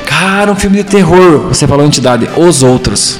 Cara, 0.06 0.50
um 0.50 0.56
filme 0.56 0.78
de 0.78 0.84
terror. 0.84 1.48
Você 1.48 1.66
falou 1.66 1.84
entidade. 1.84 2.28
Os 2.36 2.62
Outros. 2.62 3.18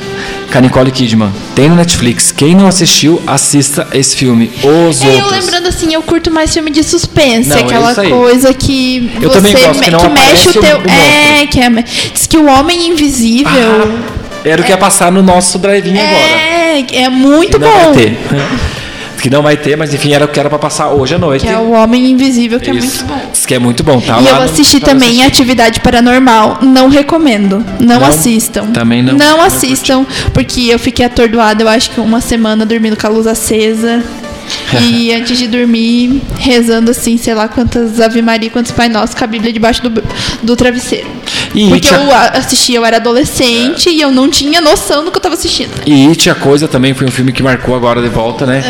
Com 0.50 0.59
a 0.59 0.61
Nicole 0.62 0.90
Kidman. 0.90 1.31
Tem 1.55 1.69
no 1.69 1.75
Netflix. 1.76 2.33
Quem 2.33 2.55
não 2.55 2.67
assistiu, 2.67 3.21
assista 3.26 3.87
esse 3.93 4.17
filme. 4.17 4.50
Os 4.62 5.02
É, 5.02 5.07
eu 5.09 5.25
Outros. 5.25 5.31
lembrando 5.45 5.67
assim, 5.69 5.93
eu 5.93 6.02
curto 6.02 6.31
mais 6.31 6.52
filme 6.55 6.71
de 6.71 6.83
suspense, 6.83 7.49
Não, 7.50 7.57
é 7.59 7.61
aquela 7.61 7.95
coisa 7.95 8.55
que 8.55 9.11
Eu 9.21 9.28
você 9.28 9.52
gosto, 9.52 9.83
que 9.83 9.90
não 9.90 10.09
mexe 10.11 10.49
o 10.49 10.52
teu. 10.55 10.81
é, 10.88 11.47
que 11.47 11.61
é. 11.61 11.69
Diz 12.14 12.26
que 12.26 12.38
o 12.38 12.47
homem 12.47 12.88
invisível. 12.88 13.50
Ah, 13.52 14.38
era 14.45 14.62
o 14.62 14.64
que 14.64 14.71
ia 14.71 14.78
passar 14.78 15.12
no 15.12 15.23
nosso 15.23 15.59
drive-in 15.59 15.99
agora. 15.99 16.07
é, 16.12 16.87
é 17.02 17.09
muito 17.11 17.59
Que 17.59 17.64
bom. 17.64 17.71
vai 17.71 17.93
ter. 17.93 18.19
Que 19.20 19.28
não 19.28 19.42
vai 19.42 19.56
ter, 19.56 19.76
mas 19.76 19.92
enfim, 19.92 20.12
era 20.12 20.25
o 20.25 20.28
que 20.28 20.38
era 20.38 20.48
pra 20.48 20.58
passar 20.58 20.90
hoje 20.90 21.14
à 21.14 21.18
noite. 21.18 21.44
Que 21.44 21.50
é 21.52 21.58
o 21.58 21.70
Homem 21.72 22.10
Invisível, 22.12 22.60
que 22.60 22.70
é 22.70 22.75
Isso. 22.75 23.04
muito 23.04 23.06
bom. 23.06 23.30
Diz 23.32 23.46
que 23.46 23.54
é 23.54 23.58
muito 23.58 23.82
bom, 23.82 24.00
tá? 24.00 24.20
e 24.20 24.26
eu 24.26 24.34
no- 24.37 24.42
assisti 24.42 24.78
pra 24.80 24.90
também 24.90 25.08
assistir. 25.10 25.26
Atividade 25.26 25.80
Paranormal. 25.80 26.58
Não 26.62 26.88
recomendo. 26.88 27.64
Não, 27.80 27.98
Não? 28.00 28.06
assistam. 28.06 28.66
Também 28.72 29.02
não. 29.02 29.14
Não 29.14 29.38
Não 29.38 29.42
assistam, 29.42 30.06
porque 30.32 30.62
eu 30.62 30.78
fiquei 30.78 31.04
atordoada, 31.04 31.62
eu 31.62 31.68
acho 31.68 31.90
que 31.90 32.00
uma 32.00 32.20
semana 32.20 32.64
dormindo 32.64 32.96
com 32.96 33.06
a 33.06 33.10
luz 33.10 33.26
acesa. 33.26 34.02
e 34.80 35.12
antes 35.12 35.37
de 35.37 35.46
dormir, 35.46 36.22
rezando 36.38 36.90
assim, 36.90 37.18
sei 37.18 37.34
lá 37.34 37.48
quantas 37.48 38.00
Ave 38.00 38.22
Maria, 38.22 38.48
quantos 38.48 38.72
Pai 38.72 38.88
Nosso 38.88 39.14
com 39.16 39.22
a 39.25 39.26
Bíblia 39.26 39.52
debaixo 39.52 39.82
do, 39.87 40.02
do 40.42 40.56
travesseiro. 40.56 41.06
E 41.55 41.69
porque 41.69 41.95
eu 41.95 42.12
a- 42.12 42.28
assisti, 42.35 42.75
eu 42.75 42.85
era 42.85 42.97
adolescente 42.99 43.88
e 43.90 44.00
eu 44.00 44.11
não 44.11 44.28
tinha 44.31 44.61
noção 44.61 45.05
do 45.05 45.11
que 45.11 45.17
eu 45.19 45.21
tava 45.23 45.35
assistindo. 45.35 45.71
E 45.87 46.07
It, 46.09 46.28
a 46.31 46.35
coisa 46.35 46.69
também 46.69 46.95
foi 46.95 47.07
um 47.07 47.11
filme 47.11 47.33
que 47.33 47.43
marcou 47.43 47.75
agora 47.75 48.00
de 48.02 48.09
volta, 48.09 48.45
né? 48.47 48.62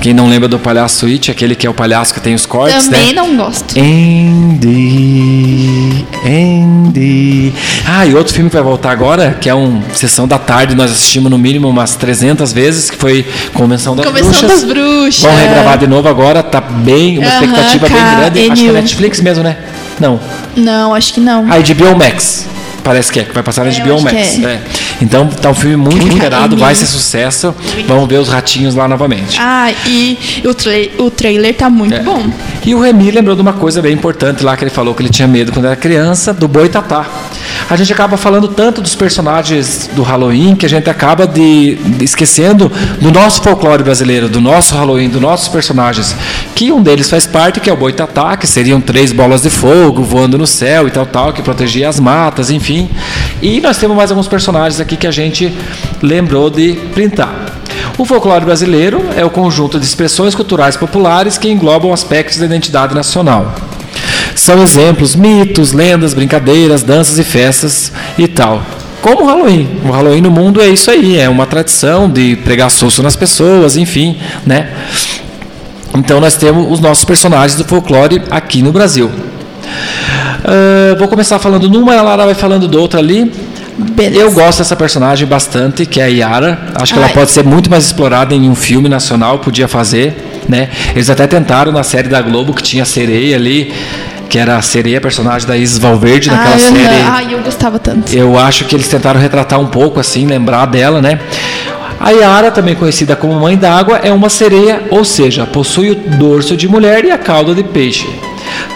Quem 0.00 0.12
não 0.14 0.28
lembra 0.28 0.48
do 0.48 0.58
palhaço 0.58 1.06
It, 1.06 1.30
aquele 1.30 1.54
que 1.54 1.66
é 1.66 1.70
o 1.70 1.74
palhaço 1.74 2.14
que 2.14 2.20
tem 2.20 2.34
os 2.34 2.46
cortes, 2.46 2.84
Também 2.84 3.06
né? 3.08 3.12
não 3.14 3.36
gosto. 3.36 3.74
Andy, 4.76 6.06
Andy. 6.24 7.52
Ah, 7.86 8.06
e 8.06 8.14
outro 8.14 8.32
filme 8.34 8.48
que 8.50 8.56
vai 8.56 8.62
voltar 8.64 8.90
agora, 8.90 9.36
que 9.40 9.48
é 9.48 9.54
um 9.54 9.82
Sessão 9.94 10.26
da 10.26 10.38
Tarde, 10.38 10.74
nós 10.74 10.90
assistimos 10.90 11.30
no 11.30 11.38
mínimo 11.38 11.68
umas 11.68 11.94
300 11.96 12.52
vezes, 12.52 12.90
que 12.90 12.96
foi 12.96 13.24
Convenção 13.54 13.94
das 13.96 14.04
Convenção 14.06 14.30
Bruxas. 14.32 14.50
das 14.50 14.64
Bruxas. 14.64 15.22
Vão 15.22 15.36
regravar 15.36 15.78
de 15.78 15.86
novo 15.86 16.08
agora, 16.08 16.42
tá 16.42 16.60
bem, 16.60 17.18
uma 17.18 17.26
expectativa 17.28 17.88
bem 17.88 17.96
grande. 17.96 18.50
Acho 18.50 18.62
que 18.62 18.68
é. 18.68 18.72
Netflix 18.72 19.20
mesmo, 19.20 19.42
né? 19.44 19.56
Não. 20.00 20.20
Não, 20.56 20.94
acho 20.94 21.14
que 21.14 21.20
não. 21.20 21.44
A 21.50 21.58
HBO 21.58 21.96
Max. 21.96 22.46
Parece 22.84 23.10
que 23.10 23.18
é, 23.18 23.24
que 23.24 23.32
vai 23.34 23.42
passar 23.42 23.64
na 23.64 23.70
É, 23.72 23.80
HBO 23.80 24.00
Max. 24.00 24.16
é. 24.16 24.44
é. 24.44 24.60
Então 25.02 25.26
tá 25.26 25.50
um 25.50 25.54
filme 25.54 25.76
muito 25.76 26.06
esperado, 26.06 26.56
vai 26.56 26.72
ser 26.74 26.86
sucesso. 26.86 27.52
Vamos 27.88 28.08
ver 28.08 28.18
os 28.18 28.28
ratinhos 28.28 28.76
lá 28.76 28.86
novamente. 28.86 29.36
Ah, 29.40 29.72
e 29.86 30.16
o, 30.44 30.54
tra 30.54 30.70
o 30.98 31.10
trailer 31.10 31.52
tá 31.54 31.68
muito 31.68 31.94
É. 31.96 32.00
bom. 32.00 32.24
E 32.64 32.74
o 32.74 32.80
Remy 32.80 33.10
lembrou 33.10 33.34
de 33.34 33.42
uma 33.42 33.54
coisa 33.54 33.82
bem 33.82 33.92
importante 33.92 34.44
lá 34.44 34.56
que 34.56 34.62
ele 34.62 34.70
falou 34.70 34.94
que 34.94 35.02
ele 35.02 35.10
tinha 35.10 35.26
medo 35.26 35.50
quando 35.52 35.64
era 35.66 35.74
criança, 35.76 36.32
do 36.32 36.46
Boitatá. 36.46 37.06
A 37.68 37.76
gente 37.76 37.92
acaba 37.92 38.16
falando 38.16 38.48
tanto 38.48 38.80
dos 38.80 38.94
personagens 38.94 39.90
do 39.94 40.02
Halloween 40.02 40.54
que 40.54 40.64
a 40.64 40.68
gente 40.68 40.88
acaba 40.88 41.26
de, 41.26 41.74
de 41.74 42.04
esquecendo 42.04 42.70
do 43.00 43.10
nosso 43.10 43.42
folclore 43.42 43.82
brasileiro, 43.82 44.28
do 44.28 44.40
nosso 44.40 44.74
Halloween, 44.74 45.08
dos 45.08 45.20
nossos 45.20 45.48
personagens. 45.48 46.14
Que 46.54 46.70
um 46.70 46.82
deles 46.82 47.10
faz 47.10 47.26
parte, 47.26 47.60
que 47.60 47.68
é 47.68 47.72
o 47.72 47.76
Boitatá, 47.76 48.36
que 48.36 48.46
seriam 48.46 48.80
três 48.80 49.12
bolas 49.12 49.42
de 49.42 49.50
fogo 49.50 50.02
voando 50.02 50.38
no 50.38 50.46
céu 50.46 50.86
e 50.86 50.90
tal, 50.90 51.06
tal, 51.06 51.32
que 51.32 51.42
protegia 51.42 51.88
as 51.88 51.98
matas, 51.98 52.50
enfim. 52.50 52.88
E 53.42 53.60
nós 53.60 53.78
temos 53.78 53.96
mais 53.96 54.10
alguns 54.10 54.28
personagens 54.28 54.80
aqui 54.80 54.96
que 54.96 55.06
a 55.06 55.10
gente 55.10 55.52
lembrou 56.02 56.48
de 56.48 56.74
printar. 56.94 57.56
O 57.98 58.04
folclore 58.04 58.44
brasileiro 58.44 59.02
é 59.16 59.24
o 59.24 59.30
conjunto 59.30 59.80
de 59.80 59.86
expressões 59.86 60.34
culturais 60.34 60.76
populares 60.76 61.38
que 61.38 61.48
englobam 61.48 61.92
aspectos 61.92 62.38
da 62.38 62.46
identidade 62.46 62.94
nacional. 62.94 63.54
São 64.36 64.62
exemplos, 64.62 65.16
mitos, 65.16 65.72
lendas, 65.72 66.14
brincadeiras, 66.14 66.84
danças 66.84 67.18
e 67.18 67.24
festas 67.24 67.90
e 68.16 68.28
tal. 68.28 68.62
Como 69.02 69.24
o 69.24 69.26
Halloween. 69.26 69.68
O 69.84 69.90
Halloween 69.90 70.20
no 70.20 70.30
mundo 70.30 70.60
é 70.60 70.68
isso 70.68 70.90
aí, 70.90 71.18
é 71.18 71.28
uma 71.28 71.46
tradição 71.46 72.08
de 72.08 72.36
pregar 72.36 72.70
susto 72.70 73.02
nas 73.02 73.16
pessoas, 73.16 73.76
enfim, 73.76 74.18
né? 74.44 74.68
Então 75.94 76.20
nós 76.20 76.36
temos 76.36 76.70
os 76.70 76.78
nossos 76.78 77.04
personagens 77.04 77.56
do 77.56 77.64
folclore 77.64 78.22
aqui 78.30 78.62
no 78.62 78.70
Brasil. 78.70 79.10
Ah, 80.44 80.94
vou 80.98 81.08
começar 81.08 81.38
falando 81.38 81.68
numa, 81.68 81.94
a 81.96 82.02
Lara 82.02 82.24
vai 82.24 82.34
falando 82.34 82.68
do 82.68 82.80
outra 82.80 83.00
ali. 83.00 83.32
Beleza. 83.78 84.20
Eu 84.20 84.32
gosto 84.32 84.58
dessa 84.58 84.74
personagem 84.74 85.26
bastante, 85.26 85.84
que 85.84 86.00
é 86.00 86.04
a 86.04 86.06
Yara. 86.06 86.58
Acho 86.76 86.94
que 86.94 86.98
ela 86.98 87.08
Ai. 87.08 87.12
pode 87.12 87.30
ser 87.30 87.44
muito 87.44 87.68
mais 87.68 87.84
explorada 87.84 88.34
em 88.34 88.48
um 88.48 88.54
filme 88.54 88.88
nacional, 88.88 89.38
podia 89.38 89.68
fazer, 89.68 90.40
né? 90.48 90.70
Eles 90.94 91.10
até 91.10 91.26
tentaram 91.26 91.72
na 91.72 91.82
série 91.82 92.08
da 92.08 92.22
Globo 92.22 92.54
que 92.54 92.62
tinha 92.62 92.84
sereia 92.86 93.36
ali, 93.36 93.72
que 94.28 94.38
era 94.38 94.56
a 94.56 94.62
sereia, 94.62 95.00
personagem 95.00 95.46
da 95.46 95.56
Isis 95.56 95.78
Valverde 95.78 96.30
naquela 96.30 96.54
Ai, 96.56 96.60
eu, 96.66 96.70
não- 96.70 96.80
série. 96.80 97.02
ai, 97.02 97.34
eu 97.34 97.38
gostava 97.40 97.78
tanto. 97.78 98.12
Eu 98.14 98.38
acho 98.38 98.64
que 98.64 98.74
eles 98.74 98.88
tentaram 98.88 99.20
retratar 99.20 99.60
um 99.60 99.66
pouco 99.66 100.00
assim, 100.00 100.26
lembrar 100.26 100.66
dela, 100.66 101.00
né? 101.00 101.20
A 101.98 102.10
Yara, 102.10 102.50
também 102.50 102.74
conhecida 102.74 103.16
como 103.16 103.34
Mãe 103.40 103.56
d'Água, 103.56 103.98
é 104.02 104.12
uma 104.12 104.28
sereia, 104.28 104.82
ou 104.90 105.04
seja, 105.04 105.46
possui 105.46 105.90
o 105.90 105.94
dorso 105.94 106.54
de 106.56 106.68
mulher 106.68 107.04
e 107.04 107.10
a 107.10 107.16
cauda 107.16 107.54
de 107.54 107.62
peixe. 107.64 108.06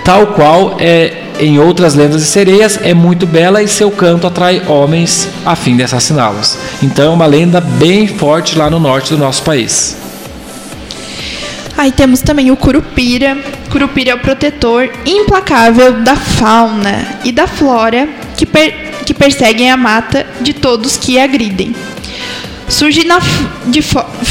Tal 0.04 0.28
qual 0.28 0.76
é 0.80 1.24
em 1.38 1.58
outras 1.58 1.94
lendas 1.94 2.20
de 2.22 2.26
sereias, 2.26 2.78
é 2.82 2.92
muito 2.94 3.26
bela 3.26 3.62
e 3.62 3.68
seu 3.68 3.90
canto 3.90 4.26
atrai 4.26 4.62
homens 4.66 5.28
a 5.44 5.54
fim 5.54 5.76
de 5.76 5.82
assassiná-los. 5.82 6.56
Então 6.82 7.12
é 7.12 7.14
uma 7.14 7.26
lenda 7.26 7.60
bem 7.60 8.06
forte 8.06 8.56
lá 8.56 8.70
no 8.70 8.78
norte 8.78 9.10
do 9.10 9.18
nosso 9.18 9.42
país. 9.42 9.96
Aí 11.76 11.92
temos 11.92 12.20
também 12.20 12.50
o 12.50 12.56
Curupira. 12.56 13.36
Curupira 13.70 14.10
é 14.10 14.14
o 14.14 14.18
protetor 14.18 14.90
implacável 15.06 16.00
da 16.02 16.16
fauna 16.16 17.20
e 17.24 17.30
da 17.30 17.46
flora 17.46 18.08
que, 18.36 18.44
per 18.44 18.90
que 19.06 19.14
perseguem 19.14 19.70
a 19.70 19.76
mata 19.76 20.26
de 20.40 20.52
todos 20.52 20.96
que 20.96 21.18
agridem. 21.18 21.74
Surge 22.68 23.04
na, 23.04 23.18
de, 23.66 23.80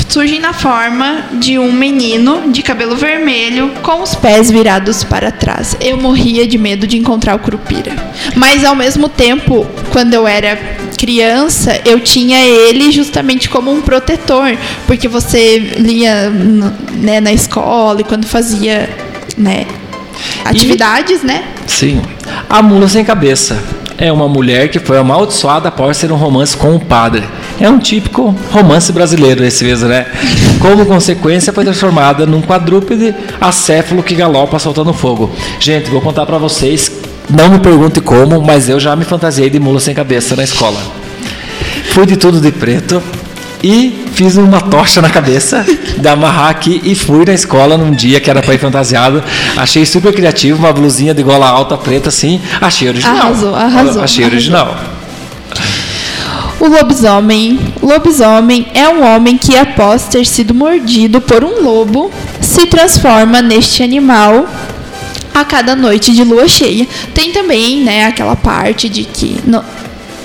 surge 0.08 0.40
na 0.40 0.54
forma 0.54 1.26
de 1.34 1.60
um 1.60 1.74
menino 1.74 2.50
de 2.52 2.64
cabelo 2.64 2.96
vermelho 2.96 3.72
com 3.84 4.02
os 4.02 4.16
pés 4.16 4.50
virados 4.50 5.04
para 5.04 5.30
trás. 5.30 5.76
Eu 5.82 5.98
morria 5.98 6.48
de 6.48 6.58
medo 6.58 6.88
de 6.88 6.98
encontrar 6.98 7.36
o 7.36 7.40
Curupira. 7.40 7.92
Mas 8.36 8.64
ao 8.64 8.76
mesmo 8.76 9.10
tempo, 9.10 9.68
quando 9.92 10.14
eu 10.14 10.26
era 10.26 10.58
criança, 10.98 11.82
eu 11.86 12.00
tinha 12.00 12.40
ele 12.40 12.92
justamente 12.92 13.50
como 13.50 13.72
um 13.72 13.82
protetor, 13.82 14.58
porque 14.88 15.08
você 15.08 15.60
lia 15.78 16.30
né, 16.30 17.20
na 17.20 17.34
escola 17.34 18.00
e 18.00 18.04
quando 18.06 18.26
fazia 18.26 18.90
né, 19.40 19.66
atividades, 20.44 21.24
e, 21.24 21.26
né? 21.26 21.46
Sim. 21.66 22.02
A 22.50 22.62
mula 22.62 22.88
sem 22.88 23.06
cabeça 23.06 23.58
é 23.98 24.12
uma 24.12 24.28
mulher 24.28 24.70
que 24.70 24.80
foi 24.80 24.98
amaldiçoada 24.98 25.70
após 25.70 25.98
ser 25.98 26.12
um 26.12 26.16
romance 26.16 26.56
com 26.56 26.76
um 26.76 26.80
padre. 26.80 27.24
É 27.60 27.70
um 27.70 27.80
típico 27.80 28.36
romance 28.52 28.92
brasileiro 28.92 29.44
esse 29.44 29.64
mesmo, 29.64 29.88
né? 29.88 30.06
Como 30.62 30.86
consequência, 30.86 31.52
foi 31.52 31.64
transformada 31.64 32.26
num 32.26 32.42
quadrúpede 32.42 33.14
acéfalo 33.40 34.04
que 34.04 34.16
galopa 34.16 34.60
soltando 34.60 34.94
fogo. 34.94 35.32
Gente, 35.60 35.90
vou 35.90 36.02
contar 36.02 36.26
para 36.26 36.38
vocês, 36.38 36.92
não 37.30 37.50
me 37.50 37.60
pergunte 37.60 38.02
como, 38.02 38.42
mas 38.42 38.68
eu 38.70 38.80
já 38.80 38.96
me 38.96 39.06
fantasiei 39.06 39.50
de 39.50 39.60
mula 39.60 39.80
sem 39.80 39.94
cabeça 39.94 40.36
na 40.36 40.44
escola. 40.44 40.80
Fui 41.92 42.06
de 42.06 42.18
tudo 42.18 42.40
de 42.40 42.52
preto, 42.52 43.02
e 43.64 44.06
fiz 44.14 44.38
uma 44.38 44.62
tocha 44.62 45.02
na 45.02 45.10
cabeça 45.10 45.66
de 45.98 46.08
amarrar 46.08 46.50
aqui 46.50 46.82
e 46.84 46.96
fui 46.96 47.26
na 47.26 47.34
escola 47.34 47.78
num 47.78 47.92
dia 47.92 48.20
que 48.20 48.30
era 48.30 48.42
para 48.42 48.54
ir 48.54 48.58
fantasiado. 48.58 49.24
Achei 49.58 49.86
super 49.86 50.14
criativo, 50.14 50.60
uma 50.60 50.74
blusinha 50.74 51.14
de 51.14 51.24
gola 51.24 51.48
alta 51.48 51.78
preta 51.78 52.10
assim, 52.10 52.42
achei 52.62 52.88
original. 52.88 53.18
Arrasou, 53.18 53.56
arrasou. 53.56 54.04
Achei 54.04 54.24
arrasou. 54.24 54.26
original. 54.26 54.78
O 56.60 56.68
lobisomem. 56.68 57.58
Lobisomem 57.82 58.68
é 58.74 58.88
um 58.90 59.04
homem 59.04 59.38
que, 59.38 59.56
após 59.56 60.04
ter 60.04 60.26
sido 60.26 60.54
mordido 60.54 61.22
por 61.22 61.44
um 61.44 61.64
lobo, 61.64 62.12
se 62.42 62.66
transforma 62.66 63.42
neste 63.42 63.82
animal 63.82 64.46
a 65.34 65.46
cada 65.46 65.74
noite 65.74 66.12
de 66.12 66.24
lua 66.24 66.48
cheia. 66.50 66.86
Tem 67.14 67.32
também, 67.32 67.82
né, 67.82 68.06
aquela 68.06 68.36
parte 68.36 68.90
de 68.90 69.06
que 69.06 69.38
no, 69.46 69.64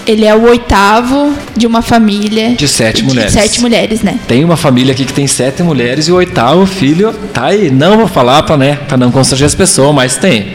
ele 0.06 0.25
é 0.25 0.34
o 0.34 0.42
oitavo 0.42 1.34
de 1.56 1.66
uma 1.66 1.82
família 1.82 2.54
de 2.54 2.68
sete 2.68 3.02
de 3.02 3.04
mulheres. 3.04 3.32
Sete 3.32 3.61
mulheres, 3.61 4.02
né? 4.02 4.18
Tem 4.26 4.44
uma 4.44 4.56
família 4.56 4.92
aqui 4.92 5.04
que 5.04 5.12
tem 5.12 5.26
sete 5.26 5.62
mulheres 5.62 6.08
e 6.08 6.12
o 6.12 6.16
oitavo 6.16 6.66
filho 6.66 7.12
tá 7.32 7.46
aí. 7.46 7.70
Não 7.70 7.96
vou 7.96 8.08
falar 8.08 8.42
para 8.42 8.56
né, 8.56 8.78
pra 8.88 8.96
não 8.96 9.11
constranger 9.11 9.46
as 9.46 9.54
pessoas, 9.54 9.94
mas 9.94 10.16
tem. 10.16 10.54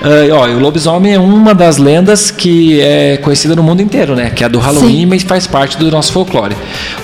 Uh, 0.00 0.34
ó, 0.34 0.46
o 0.46 0.58
lobisomem 0.58 1.12
é 1.12 1.18
uma 1.18 1.54
das 1.54 1.76
lendas 1.76 2.30
que 2.30 2.80
é 2.80 3.18
conhecida 3.18 3.54
no 3.54 3.62
mundo 3.62 3.82
inteiro, 3.82 4.14
né? 4.16 4.30
Que 4.30 4.42
é 4.42 4.46
a 4.46 4.48
do 4.48 4.58
Halloween, 4.58 5.00
Sim. 5.00 5.06
mas 5.06 5.22
faz 5.22 5.46
parte 5.46 5.76
do 5.76 5.90
nosso 5.90 6.10
folclore. 6.10 6.56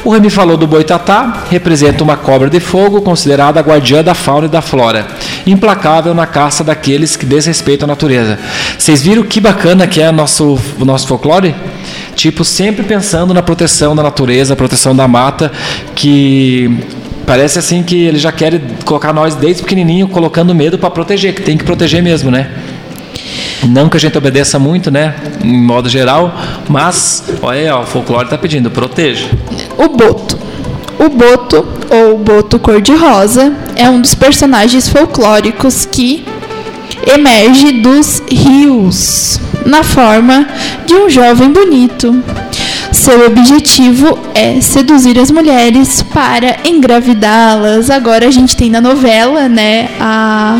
O 0.02 0.10
Remy 0.10 0.30
falou 0.30 0.56
do 0.56 0.66
boitatá, 0.66 1.44
representa 1.50 2.02
uma 2.02 2.16
cobra 2.16 2.48
de 2.48 2.58
fogo 2.58 3.02
considerada 3.02 3.60
a 3.60 3.62
guardiã 3.62 4.02
da 4.02 4.14
fauna 4.14 4.46
e 4.46 4.48
da 4.48 4.62
flora, 4.62 5.06
implacável 5.46 6.14
na 6.14 6.26
caça 6.26 6.64
daqueles 6.64 7.16
que 7.16 7.26
desrespeitam 7.26 7.86
a 7.86 7.88
natureza. 7.88 8.38
Vocês 8.78 9.02
viram 9.02 9.24
que 9.24 9.40
bacana 9.40 9.86
que 9.86 10.00
é 10.00 10.10
nosso, 10.10 10.58
o 10.80 10.84
nosso 10.86 11.06
folclore? 11.06 11.54
Tipo, 12.14 12.46
sempre 12.46 12.82
pensando 12.82 13.34
na 13.34 13.42
proteção 13.42 13.94
da 13.94 14.02
natureza, 14.02 14.56
proteção 14.56 14.96
da 14.96 15.06
mata, 15.06 15.52
que 15.94 16.78
parece 17.26 17.58
assim 17.58 17.82
que 17.82 18.04
ele 18.04 18.18
já 18.18 18.32
quer 18.32 18.58
colocar 18.86 19.12
nós 19.12 19.34
desde 19.34 19.62
pequenininho 19.62 20.08
colocando 20.08 20.54
medo 20.54 20.78
para 20.78 20.90
proteger, 20.90 21.34
que 21.34 21.42
tem 21.42 21.58
que 21.58 21.64
proteger 21.64 22.02
mesmo, 22.02 22.30
né? 22.30 22.48
Não 23.64 23.88
que 23.88 23.96
a 23.96 24.00
gente 24.00 24.16
obedeça 24.16 24.58
muito, 24.58 24.90
né? 24.90 25.14
Em 25.42 25.60
modo 25.60 25.88
geral, 25.88 26.34
mas 26.68 27.24
olha 27.42 27.60
aí, 27.60 27.68
ó, 27.68 27.82
o 27.82 27.86
folclore 27.86 28.24
está 28.24 28.38
pedindo, 28.38 28.70
proteja. 28.70 29.28
O 29.76 29.88
Boto. 29.88 30.38
O 30.98 31.08
Boto, 31.10 31.66
ou 31.90 32.18
Boto 32.18 32.58
Cor-de-Rosa, 32.58 33.52
é 33.76 33.88
um 33.88 34.00
dos 34.00 34.14
personagens 34.14 34.88
folclóricos 34.88 35.84
que 35.84 36.24
emerge 37.06 37.72
dos 37.82 38.22
rios 38.30 39.38
na 39.64 39.82
forma 39.82 40.46
de 40.86 40.94
um 40.94 41.10
jovem 41.10 41.50
bonito. 41.50 42.22
Seu 42.92 43.26
objetivo 43.26 44.18
é 44.34 44.60
seduzir 44.60 45.18
as 45.18 45.30
mulheres 45.30 46.02
para 46.02 46.56
engravidá-las. 46.64 47.90
Agora 47.90 48.26
a 48.26 48.30
gente 48.30 48.56
tem 48.56 48.70
na 48.70 48.80
novela, 48.80 49.48
né, 49.48 49.88
a 50.00 50.58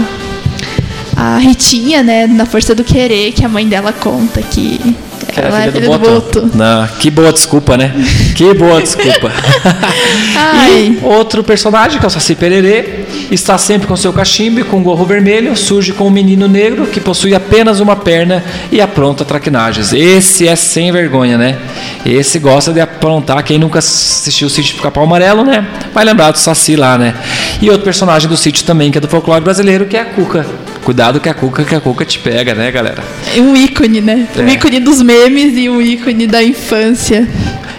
a 1.27 1.39
Ritinha, 1.39 2.03
né, 2.03 2.27
na 2.27 2.47
Força 2.47 2.75
do 2.75 2.85
Querer, 2.85 3.33
que 3.33 3.45
a 3.45 3.49
mãe 3.49 3.67
dela 3.67 3.93
conta 3.93 4.41
que 4.43 4.97
que 5.37 5.41
ela 5.41 5.65
é 5.65 5.71
filha 5.71 5.89
do, 5.89 5.99
do 5.99 6.11
Boto. 6.11 6.51
Não, 6.55 6.87
que 6.99 7.11
boa 7.11 7.33
desculpa, 7.33 7.77
né? 7.77 7.93
Que 8.35 8.55
boa 8.55 8.81
desculpa. 8.81 9.31
e 10.71 10.99
outro 11.03 11.45
personagem, 11.45 11.99
que 11.99 12.05
é 12.05 12.09
o 12.09 12.11
Saci 12.11 12.35
Pererê, 12.35 13.05
está 13.31 13.59
sempre 13.59 13.87
com 13.87 13.97
seu 13.97 14.13
cachimbo 14.13 14.61
e 14.61 14.65
com 14.65 14.83
gorro 14.83 15.05
vermelho, 15.05 15.55
surge 15.57 15.93
com 15.93 16.07
um 16.07 16.11
menino 16.11 16.49
negro 16.49 16.87
que 16.87 17.01
possui 17.01 17.35
apenas 17.35 17.81
uma 17.81 17.97
perna 17.97 18.43
e 18.73 18.81
apronta 18.81 19.25
traquinagens. 19.25 19.93
Esse 19.93 20.49
é 20.49 20.57
sem 20.57 20.91
vergonha, 20.91 21.37
né? 21.37 21.59
Esse 22.05 22.39
gosta 22.39 22.73
de 22.73 22.81
aprontar. 22.81 23.43
Quem 23.43 23.59
nunca 23.59 23.81
assistiu 23.81 24.47
o 24.47 24.51
Sítio 24.51 24.77
do 24.77 24.83
Capão 24.83 25.03
Amarelo, 25.03 25.45
né? 25.45 25.67
Vai 25.93 26.05
lembrar 26.05 26.31
do 26.31 26.39
Saci 26.39 26.77
lá, 26.77 26.97
né? 26.97 27.15
E 27.61 27.69
outro 27.69 27.85
personagem 27.85 28.29
do 28.29 28.37
sítio 28.37 28.65
também, 28.65 28.91
que 28.91 28.99
é 28.99 29.01
do 29.01 29.09
folclore 29.09 29.43
brasileiro, 29.43 29.87
que 29.87 29.97
é 29.97 30.01
a 30.01 30.05
Cuca. 30.05 30.47
Cuidado 30.87 31.19
que 31.19 31.29
a 31.29 31.35
Cuca, 31.35 31.65
que 31.65 31.75
a 31.75 31.81
Cuca 31.81 32.05
te 32.05 32.17
pega, 32.21 32.55
né, 32.55 32.71
galera? 32.71 33.03
É 33.37 33.41
um 33.41 33.57
ícone, 33.57 34.01
né? 34.01 34.29
É. 34.37 34.41
Um 34.41 34.49
ícone 34.49 34.79
dos 34.79 35.03
memes 35.03 35.57
e 35.57 35.69
um 35.69 35.83
ícone 35.83 36.29
da 36.29 36.41
infância. 36.41 37.27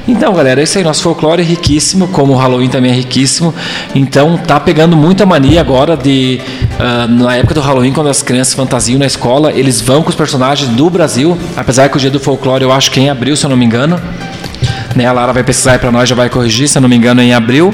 Então, 0.06 0.34
galera, 0.34 0.62
esse 0.62 0.78
aí, 0.78 0.84
nosso 0.84 1.04
folclore 1.04 1.42
é 1.42 1.46
riquíssimo, 1.46 2.10
como 2.10 2.34
o 2.34 2.36
Halloween 2.36 2.68
também 2.68 2.92
é 2.92 2.96
riquíssimo. 2.96 3.56
Então, 3.96 4.38
tá 4.38 4.60
pegando 4.60 4.98
muita 4.98 5.26
mania 5.26 5.62
agora 5.62 5.96
de. 5.96 6.42
Uh, 6.78 7.08
na 7.10 7.38
época 7.38 7.54
do 7.54 7.62
Halloween, 7.62 7.94
quando 7.94 8.10
as 8.10 8.22
crianças 8.22 8.54
fantasiam 8.54 9.00
na 9.00 9.06
escola, 9.06 9.54
eles 9.54 9.80
vão 9.80 10.04
com 10.04 10.10
os 10.10 10.16
personagens 10.16 10.70
do 10.72 10.90
Brasil. 10.90 11.38
Apesar 11.56 11.88
que 11.88 11.96
o 11.96 12.00
dia 12.02 12.12
do 12.12 12.20
folclore 12.20 12.62
eu 12.62 12.74
acho 12.74 12.92
que 12.92 13.00
é 13.00 13.04
em 13.04 13.10
abril, 13.10 13.38
se 13.38 13.46
eu 13.46 13.50
não 13.50 13.56
me 13.56 13.64
engano. 13.64 13.98
Né, 14.98 15.06
a 15.06 15.14
Lara 15.14 15.32
vai 15.32 15.44
pesquisar 15.46 15.74
aí 15.74 15.80
pra 15.80 15.94
nós, 15.94 16.10
já 16.10 16.16
vai 16.16 16.30
corrigir, 16.30 16.68
se 16.68 16.78
eu 16.78 16.82
não 16.82 16.90
me 16.90 16.98
engano, 16.98 17.22
é 17.22 17.24
em 17.24 17.34
abril. 17.34 17.74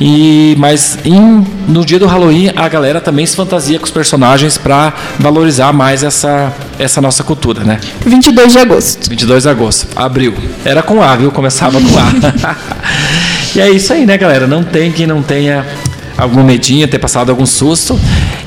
E 0.00 0.54
mas 0.58 0.98
em, 1.04 1.46
no 1.66 1.84
dia 1.84 1.98
do 1.98 2.06
Halloween 2.06 2.52
a 2.54 2.68
galera 2.68 3.00
também 3.00 3.24
se 3.24 3.34
fantasia 3.34 3.78
com 3.78 3.84
os 3.84 3.90
personagens 3.90 4.58
para 4.58 4.92
valorizar 5.18 5.72
mais 5.72 6.02
essa 6.02 6.52
essa 6.78 7.00
nossa 7.00 7.24
cultura, 7.24 7.64
né? 7.64 7.80
22 8.04 8.52
de 8.52 8.58
agosto. 8.58 9.08
22 9.08 9.44
de 9.44 9.48
agosto, 9.48 9.86
abril. 9.96 10.34
Era 10.64 10.82
com 10.82 11.02
A, 11.02 11.16
viu? 11.16 11.30
Começava 11.30 11.80
com 11.80 11.98
A. 11.98 12.56
e 13.56 13.60
é 13.60 13.70
isso 13.70 13.92
aí, 13.92 14.04
né, 14.04 14.18
galera? 14.18 14.46
Não 14.46 14.62
tem 14.62 14.92
quem 14.92 15.06
não 15.06 15.22
tenha 15.22 15.64
algum 16.18 16.42
medinho, 16.42 16.86
ter 16.88 16.98
passado 16.98 17.30
algum 17.30 17.46
susto. 17.46 17.98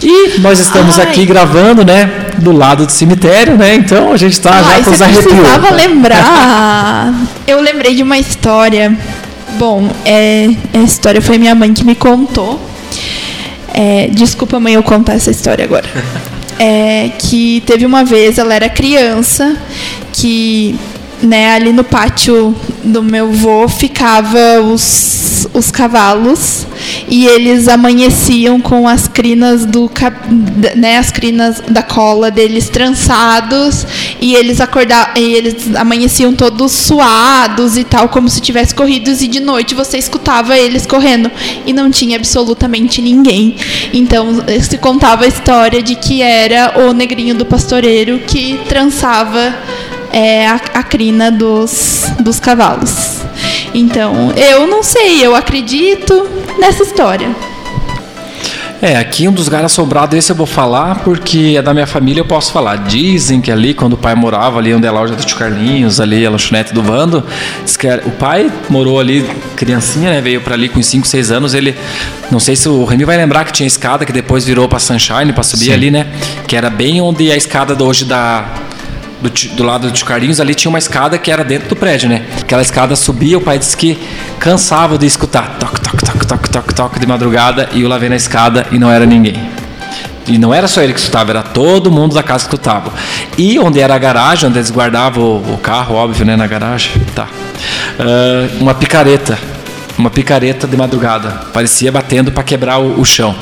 E 0.02 0.40
nós 0.40 0.60
estamos 0.60 0.98
Ai. 0.98 1.08
aqui 1.08 1.26
gravando, 1.26 1.84
né, 1.84 2.10
do 2.38 2.52
lado 2.52 2.86
do 2.86 2.92
cemitério, 2.92 3.58
né? 3.58 3.76
Então 3.76 4.12
a 4.12 4.18
gente 4.18 4.34
está 4.34 4.62
já 4.62 4.84
com 4.84 4.92
os 4.92 5.02
arrepios. 5.02 5.26
Eu 5.26 5.32
precisava 5.32 5.76
lembrar. 5.76 7.14
Eu 7.46 7.62
lembrei 7.62 7.96
de 7.96 8.04
uma 8.04 8.18
história 8.18 8.96
Bom, 9.58 9.90
é, 10.06 10.48
essa 10.74 10.86
história 10.86 11.22
foi 11.22 11.38
minha 11.38 11.56
mãe 11.56 11.74
que 11.74 11.84
me 11.84 11.96
contou. 11.96 12.60
É, 13.74 14.08
desculpa, 14.08 14.60
mãe, 14.60 14.74
eu 14.74 14.84
contar 14.84 15.14
essa 15.14 15.32
história 15.32 15.64
agora. 15.66 15.88
É, 16.62 17.12
que 17.18 17.64
teve 17.66 17.86
uma 17.86 18.04
vez, 18.04 18.38
ela 18.38 18.54
era 18.54 18.68
criança, 18.68 19.58
que 20.12 20.78
né, 21.22 21.54
ali 21.54 21.74
no 21.74 21.84
pátio 21.84 22.56
do 22.84 23.04
meu 23.04 23.32
vô 23.32 23.68
ficava 23.68 24.62
os, 24.62 25.48
os 25.54 25.70
cavalos 25.70 26.66
e 27.08 27.26
eles 27.26 27.68
amanheciam 27.68 28.60
com 28.62 28.88
as 28.88 29.08
crinas 29.08 29.66
do 29.66 29.92
né, 30.76 30.98
as 30.98 31.12
crinas 31.12 31.62
da 31.68 31.84
cola 31.84 32.32
deles 32.32 32.70
trançados 32.70 33.86
e 34.22 34.34
eles 34.34 34.62
acordavam 34.62 35.14
e 35.18 35.34
eles 35.34 35.76
amanheciam 35.76 36.34
todos 36.34 36.72
suados 36.72 37.78
e 37.78 37.84
tal 37.84 38.10
como 38.10 38.30
se 38.30 38.40
tivesse 38.40 38.74
corridos 38.74 39.22
e 39.22 39.28
de 39.28 39.40
noite 39.40 39.76
você 39.76 39.98
escutava 39.98 40.58
eles 40.58 40.86
correndo 40.86 41.30
e 41.66 41.74
não 41.74 41.92
tinha 41.92 42.18
absolutamente 42.18 43.02
ninguém. 43.02 43.56
Então 43.94 44.28
se 44.62 44.78
contava 44.78 45.26
a 45.26 45.28
história 45.28 45.82
de 45.82 45.96
que 45.96 46.22
era 46.22 46.80
o 46.88 46.94
negrinho 46.94 47.36
do 47.36 47.46
pastoreiro 47.46 48.20
que 48.20 48.60
trançava 48.68 49.54
é 50.12 50.48
a, 50.48 50.56
a 50.76 50.84
crina 50.84 51.32
dos, 51.32 52.04
dos 52.20 52.40
cavalos. 52.40 53.20
Então, 53.74 54.32
eu 54.36 54.66
não 54.68 54.82
sei, 54.84 55.26
eu 55.26 55.36
acredito 55.36 56.28
nessa 56.58 56.84
história. 56.84 57.30
É, 58.82 58.96
aqui 58.96 59.28
um 59.28 59.34
dos 59.34 59.44
lugares 59.46 59.66
assombrados, 59.66 60.18
esse 60.18 60.32
eu 60.32 60.36
vou 60.38 60.46
falar 60.46 61.00
porque 61.04 61.56
é 61.58 61.62
da 61.62 61.74
minha 61.74 61.86
família, 61.86 62.22
eu 62.22 62.26
posso 62.26 62.50
falar. 62.54 62.78
Dizem 62.78 63.42
que 63.42 63.52
ali, 63.52 63.74
quando 63.74 63.94
o 63.94 63.98
pai 63.98 64.16
morava 64.16 64.58
ali, 64.58 64.74
onde 64.74 64.86
é 64.86 64.90
a 64.90 64.92
loja 64.94 65.16
do 65.16 65.24
Tio 65.26 65.36
Carlinhos, 65.38 66.00
ali 66.00 66.26
a 66.26 66.30
lanchonete 66.30 66.74
do 66.74 66.82
Vando, 66.82 67.22
diz 67.66 67.76
que 67.76 67.86
era- 67.86 68.02
o 68.08 68.12
pai 68.12 68.50
morou 68.70 68.98
ali, 68.98 69.30
criancinha, 69.58 70.10
né? 70.12 70.22
Veio 70.22 70.40
pra 70.40 70.54
ali 70.54 70.70
com 70.70 70.82
5, 70.82 71.06
6 71.06 71.30
anos. 71.30 71.54
Ele, 71.54 71.76
não 72.32 72.40
sei 72.40 72.56
se 72.56 72.70
o 72.70 72.86
Remy 72.86 73.04
vai 73.04 73.18
lembrar 73.18 73.44
que 73.44 73.52
tinha 73.52 73.68
escada 73.68 74.06
que 74.06 74.14
depois 74.14 74.46
virou 74.46 74.66
pra 74.70 74.80
Sunshine, 74.80 75.34
pra 75.34 75.44
subir 75.44 75.66
Sim. 75.66 75.74
ali, 75.74 75.92
né? 75.92 76.08
Que 76.48 76.56
era 76.56 76.70
bem 76.70 77.02
onde 77.02 77.30
a 77.34 77.36
escada 77.36 77.76
da- 77.76 77.84
hoje 77.84 78.06
da. 78.06 78.46
Do, 79.22 79.30
do 79.30 79.64
lado 79.64 79.88
do 79.88 79.94
Tio 79.94 80.06
Carlinhos, 80.06 80.40
ali 80.40 80.56
tinha 80.56 80.70
uma 80.70 80.80
escada 80.80 81.18
que 81.18 81.30
era 81.30 81.44
dentro 81.44 81.68
do 81.68 81.76
prédio, 81.76 82.08
né? 82.08 82.26
Aquela 82.40 82.62
escada 82.62 82.96
subia, 82.96 83.38
o 83.38 83.42
pai 83.42 83.60
disse 83.60 83.76
que 83.76 83.98
cansava 84.40 84.98
de 84.98 85.06
escutar 85.06 85.58
toque, 85.60 85.82
toque, 85.82 86.06
toque, 86.06 86.26
toque, 86.26 86.50
toque, 86.50 86.74
toque 86.74 87.00
de 87.00 87.06
madrugada 87.06 87.70
e 87.74 87.82
eu 87.82 87.90
lá 87.90 87.98
vendo 87.98 88.14
a 88.14 88.16
escada 88.16 88.66
e 88.72 88.80
não 88.80 88.90
era 88.90 89.06
ninguém. 89.06 89.38
E 90.26 90.38
não 90.38 90.54
era 90.54 90.68
só 90.68 90.82
ele 90.82 90.94
que 90.94 91.00
escutava, 91.00 91.32
era 91.32 91.42
todo 91.42 91.90
mundo 91.92 92.14
da 92.14 92.22
casa 92.22 92.46
que 92.46 92.54
escutava. 92.54 92.94
E 93.38 93.58
onde 93.60 93.80
era 93.80 93.96
a 93.96 93.98
garagem, 93.98 94.48
onde 94.48 94.60
eles 94.60 94.70
guardavam 94.70 95.24
o, 95.24 95.54
o 95.56 95.58
carro, 95.58 95.96
óbvio, 95.96 96.26
né, 96.26 96.36
na 96.36 96.46
garagem, 96.46 96.92
tá. 97.16 97.28
Ah, 98.00 98.48
uma 98.60 98.74
picareta, 98.74 99.38
uma 99.98 100.10
picareta 100.10 100.68
de 100.68 100.78
madrugada, 100.78 101.32
parecia 101.52 101.92
batendo 101.92 102.32
para 102.32 102.44
quebrar 102.44 102.78
o, 102.78 103.00
o 103.00 103.04
chão. 103.04 103.36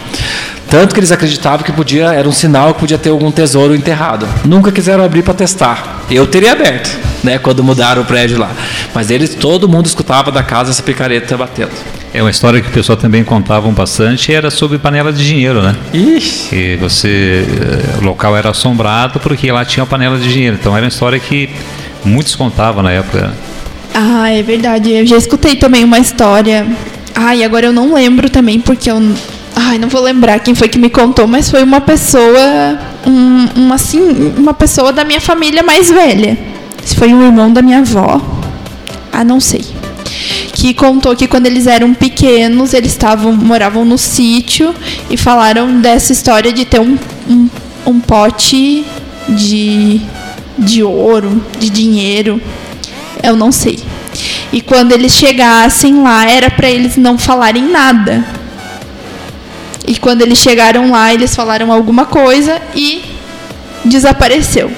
Tanto 0.69 0.93
que 0.93 0.99
eles 0.99 1.11
acreditavam 1.11 1.65
que 1.65 1.71
podia, 1.71 2.13
era 2.13 2.27
um 2.27 2.31
sinal 2.31 2.73
que 2.73 2.81
podia 2.81 2.97
ter 2.97 3.09
algum 3.09 3.31
tesouro 3.31 3.73
enterrado. 3.73 4.27
Nunca 4.43 4.71
quiseram 4.71 5.03
abrir 5.03 5.23
para 5.23 5.33
testar. 5.33 6.01
Eu 6.11 6.27
teria 6.27 6.51
aberto, 6.51 6.89
né, 7.23 7.37
quando 7.37 7.63
mudaram 7.63 8.01
o 8.01 8.05
prédio 8.05 8.37
lá. 8.37 8.51
Mas 8.93 9.09
eles, 9.09 9.33
todo 9.35 9.67
mundo 9.67 9.85
escutava 9.85 10.31
da 10.31 10.43
casa 10.43 10.71
essa 10.71 10.83
picareta 10.83 11.37
batendo. 11.37 11.71
É 12.13 12.21
uma 12.21 12.31
história 12.31 12.61
que 12.61 12.67
o 12.69 12.71
pessoal 12.71 12.97
também 12.97 13.23
contavam 13.23 13.71
bastante, 13.71 14.33
era 14.33 14.49
sobre 14.49 14.77
panela 14.77 15.11
de 15.13 15.25
dinheiro, 15.25 15.61
né? 15.61 15.75
Ixi. 15.93 16.49
Que 16.49 16.75
você, 16.77 17.45
eh, 17.45 17.97
o 18.01 18.03
local 18.03 18.35
era 18.35 18.49
assombrado 18.49 19.19
porque 19.19 19.51
lá 19.51 19.63
tinha 19.63 19.83
uma 19.83 19.89
panela 19.89 20.17
de 20.17 20.31
dinheiro. 20.31 20.57
Então 20.59 20.75
era 20.75 20.85
uma 20.85 20.89
história 20.89 21.19
que 21.19 21.49
muitos 22.03 22.35
contavam 22.35 22.81
na 22.81 22.91
época. 22.91 23.31
Ah, 23.93 24.29
é 24.31 24.41
verdade. 24.41 24.91
Eu 24.91 25.05
já 25.05 25.17
escutei 25.17 25.55
também 25.55 25.83
uma 25.83 25.99
história. 25.99 26.65
Ai, 27.13 27.43
agora 27.43 27.67
eu 27.67 27.73
não 27.73 27.93
lembro 27.93 28.29
também, 28.29 28.59
porque 28.59 28.89
eu. 28.89 29.01
Ai, 29.69 29.77
não 29.77 29.89
vou 29.89 30.01
lembrar 30.01 30.39
quem 30.39 30.55
foi 30.55 30.69
que 30.69 30.79
me 30.79 30.89
contou, 30.89 31.27
mas 31.27 31.51
foi 31.51 31.61
uma 31.61 31.81
pessoa. 31.81 32.79
Um, 33.05 33.63
uma, 33.63 33.75
assim, 33.75 33.99
uma 34.37 34.53
pessoa 34.53 34.93
da 34.93 35.03
minha 35.03 35.19
família 35.19 35.61
mais 35.61 35.89
velha. 35.89 36.37
Se 36.85 36.95
foi 36.95 37.13
um 37.13 37.21
irmão 37.21 37.51
da 37.51 37.61
minha 37.61 37.79
avó. 37.79 38.21
Ah, 39.11 39.25
não 39.25 39.41
sei. 39.41 39.65
Que 40.53 40.73
contou 40.73 41.13
que 41.17 41.27
quando 41.27 41.47
eles 41.47 41.67
eram 41.67 41.93
pequenos, 41.93 42.73
eles 42.73 42.93
estavam 42.93 43.33
moravam 43.33 43.83
no 43.83 43.97
sítio 43.97 44.73
e 45.09 45.17
falaram 45.17 45.81
dessa 45.81 46.13
história 46.13 46.53
de 46.53 46.63
ter 46.63 46.79
um, 46.79 46.97
um, 47.29 47.49
um 47.85 47.99
pote 47.99 48.85
de, 49.27 49.99
de 50.57 50.81
ouro, 50.81 51.43
de 51.59 51.69
dinheiro. 51.69 52.41
Eu 53.21 53.35
não 53.35 53.51
sei. 53.51 53.79
E 54.53 54.61
quando 54.61 54.93
eles 54.93 55.11
chegassem 55.11 56.01
lá, 56.01 56.25
era 56.25 56.49
para 56.49 56.69
eles 56.69 56.95
não 56.95 57.17
falarem 57.17 57.69
nada. 57.69 58.36
E 59.87 59.95
quando 59.95 60.21
eles 60.21 60.37
chegaram 60.37 60.91
lá, 60.91 61.13
eles 61.13 61.33
falaram 61.33 61.71
alguma 61.71 62.05
coisa 62.05 62.61
e 62.75 63.03
desapareceu. 63.85 64.69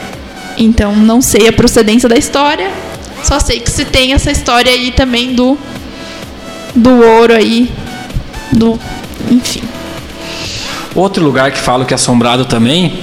Então 0.55 0.95
não 0.95 1.19
sei 1.21 1.47
a 1.47 1.53
procedência 1.53 2.07
da 2.07 2.15
história. 2.15 2.71
Só 3.23 3.39
sei 3.39 3.59
que 3.59 3.71
se 3.71 3.85
tem 3.85 4.13
essa 4.13 4.31
história 4.31 4.71
aí 4.71 4.91
também 4.91 5.33
do 5.33 5.57
do 6.75 7.03
ouro 7.03 7.33
aí 7.33 7.71
do 8.51 8.79
enfim. 9.31 9.63
Outro 10.93 11.23
lugar 11.23 11.51
que 11.51 11.59
falo 11.59 11.85
que 11.85 11.93
é 11.93 11.95
assombrado 11.95 12.45
também, 12.45 12.99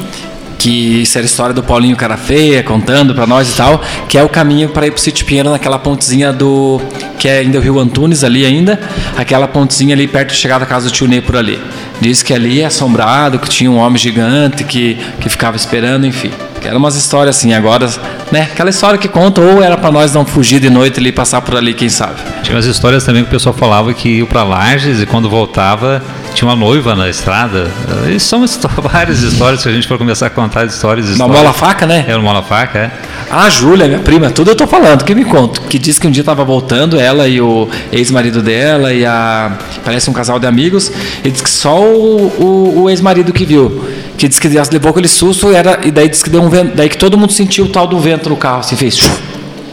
que 0.67 1.03
isso 1.03 1.17
era 1.17 1.25
a 1.25 1.29
história 1.29 1.55
do 1.55 1.63
Paulinho 1.63 1.95
Cara 1.95 2.17
Feia 2.17 2.61
contando 2.61 3.15
pra 3.15 3.25
nós 3.25 3.49
e 3.49 3.57
tal, 3.57 3.81
que 4.09 4.19
é 4.19 4.25
o 4.25 4.29
caminho 4.29 4.69
para 4.71 4.85
ir 4.85 4.91
pro 4.91 5.01
Sítio 5.01 5.25
Pinheiro 5.25 5.49
naquela 5.49 5.79
pontezinha 5.79 6.33
do. 6.33 6.81
que 7.21 7.29
é 7.29 7.39
ainda 7.39 7.59
o 7.59 7.61
Rio 7.61 7.79
Antunes 7.79 8.25
ali 8.25 8.45
ainda, 8.45 8.81
aquela 9.17 9.47
pontezinha 9.47 9.95
ali 9.95 10.09
perto 10.09 10.31
de 10.31 10.37
chegar 10.37 10.59
da 10.59 10.67
casa 10.67 10.89
do 10.89 10.93
tio 10.93 11.07
Ney 11.07 11.21
por 11.21 11.37
ali. 11.37 11.57
Diz 12.01 12.21
que 12.21 12.35
ali 12.35 12.63
é 12.63 12.65
assombrado, 12.65 13.39
que 13.39 13.49
tinha 13.49 13.71
um 13.71 13.77
homem 13.77 13.97
gigante 13.97 14.65
que, 14.65 14.99
que 15.21 15.29
ficava 15.29 15.57
esperando, 15.57 16.05
enfim. 16.05 16.33
Eram 16.67 16.79
umas 16.79 16.97
histórias 16.97 17.37
assim, 17.37 17.53
agora, 17.55 17.89
né? 18.33 18.43
Aquela 18.53 18.71
história 18.71 18.99
que 18.99 19.09
conta, 19.09 19.41
ou 19.41 19.63
era 19.63 19.77
pra 19.77 19.91
nós 19.91 20.13
não 20.13 20.27
fugir 20.27 20.61
de 20.61 20.69
noite 20.69 20.99
ali 21.01 21.09
e 21.09 21.13
passar 21.13 21.41
por 21.41 21.57
ali, 21.57 21.73
quem 21.75 21.89
sabe. 21.89 22.17
Tinha 22.43 22.57
umas 22.57 22.67
histórias 22.67 23.05
também 23.05 23.23
que 23.23 23.29
o 23.29 23.31
pessoal 23.31 23.55
falava 23.55 23.93
que 23.95 24.09
ia 24.19 24.27
para 24.27 24.43
Lages 24.43 25.01
e 25.01 25.07
quando 25.07 25.29
voltava 25.31 26.03
tinha 26.35 26.47
uma 26.49 26.57
noiva 26.57 26.95
na 26.95 27.09
estrada. 27.09 27.71
E 28.09 28.21
são 28.21 28.45
várias 28.93 29.21
histórias 29.23 29.63
que 29.63 29.69
a 29.69 29.73
gente 29.73 29.89
for 29.89 29.97
começar 29.97 30.27
a 30.27 30.31
contar 30.31 30.63
as 30.67 30.75
histórias. 30.75 31.07
Uma 31.07 31.13
histórias. 31.13 31.37
bola 31.39 31.53
faca, 31.53 31.87
né? 31.87 32.05
Era 32.07 32.19
uma 32.19 32.33
mola 32.33 32.43
faca, 32.43 32.79
é. 32.79 32.91
A 33.31 33.49
Júlia, 33.49 33.87
minha 33.89 34.01
prima, 34.01 34.31
tudo 34.31 34.51
eu 34.51 34.55
tô 34.57 34.67
falando, 34.67 35.03
que 35.05 35.15
me 35.15 35.25
conta. 35.25 35.61
Que 35.63 35.79
disse 35.79 35.99
que 35.99 36.07
um 36.07 36.11
dia 36.11 36.23
tava 36.23 36.45
voltando, 36.45 36.99
ela 37.01 37.27
e 37.27 37.41
o 37.41 37.69
ex-marido 37.91 38.43
dela 38.43 38.93
e 38.93 39.05
a. 39.07 39.53
Parece 39.85 40.11
um 40.11 40.13
casal 40.13 40.39
de 40.39 40.47
amigos. 40.47 40.93
E 41.25 41.31
disse 41.31 41.43
que 41.43 41.51
só 41.51 41.81
o, 41.81 42.27
o- 42.39 42.83
o 42.83 42.91
ex-marido 42.91 43.33
que 43.33 43.45
viu. 43.47 43.85
Que 44.17 44.29
disse 44.29 44.41
que 44.41 44.49
levou 44.49 44.91
aquele 44.91 45.09
susto 45.09 45.55
era, 45.55 45.81
e 45.85 45.91
daí 45.91 46.09
disse 46.09 46.25
que 46.25 46.31
deu 46.31 46.43
um 46.43 46.49
vento. 46.49 46.75
Daí 46.75 46.89
que 46.89 46.97
todo 46.97 47.19
mundo 47.19 47.33
sentiu 47.33 47.67
o 47.67 47.69
tal 47.69 47.87
do 47.87 47.99
vento 47.99 48.29
no 48.29 48.37
carro, 48.37 48.61
assim, 48.61 48.77
fez. 48.77 48.99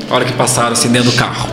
A 0.10 0.14
hora 0.14 0.26
que 0.26 0.34
passaram 0.34 0.74
assim 0.74 0.90
dentro 0.90 1.12
do 1.12 1.18
carro. 1.18 1.50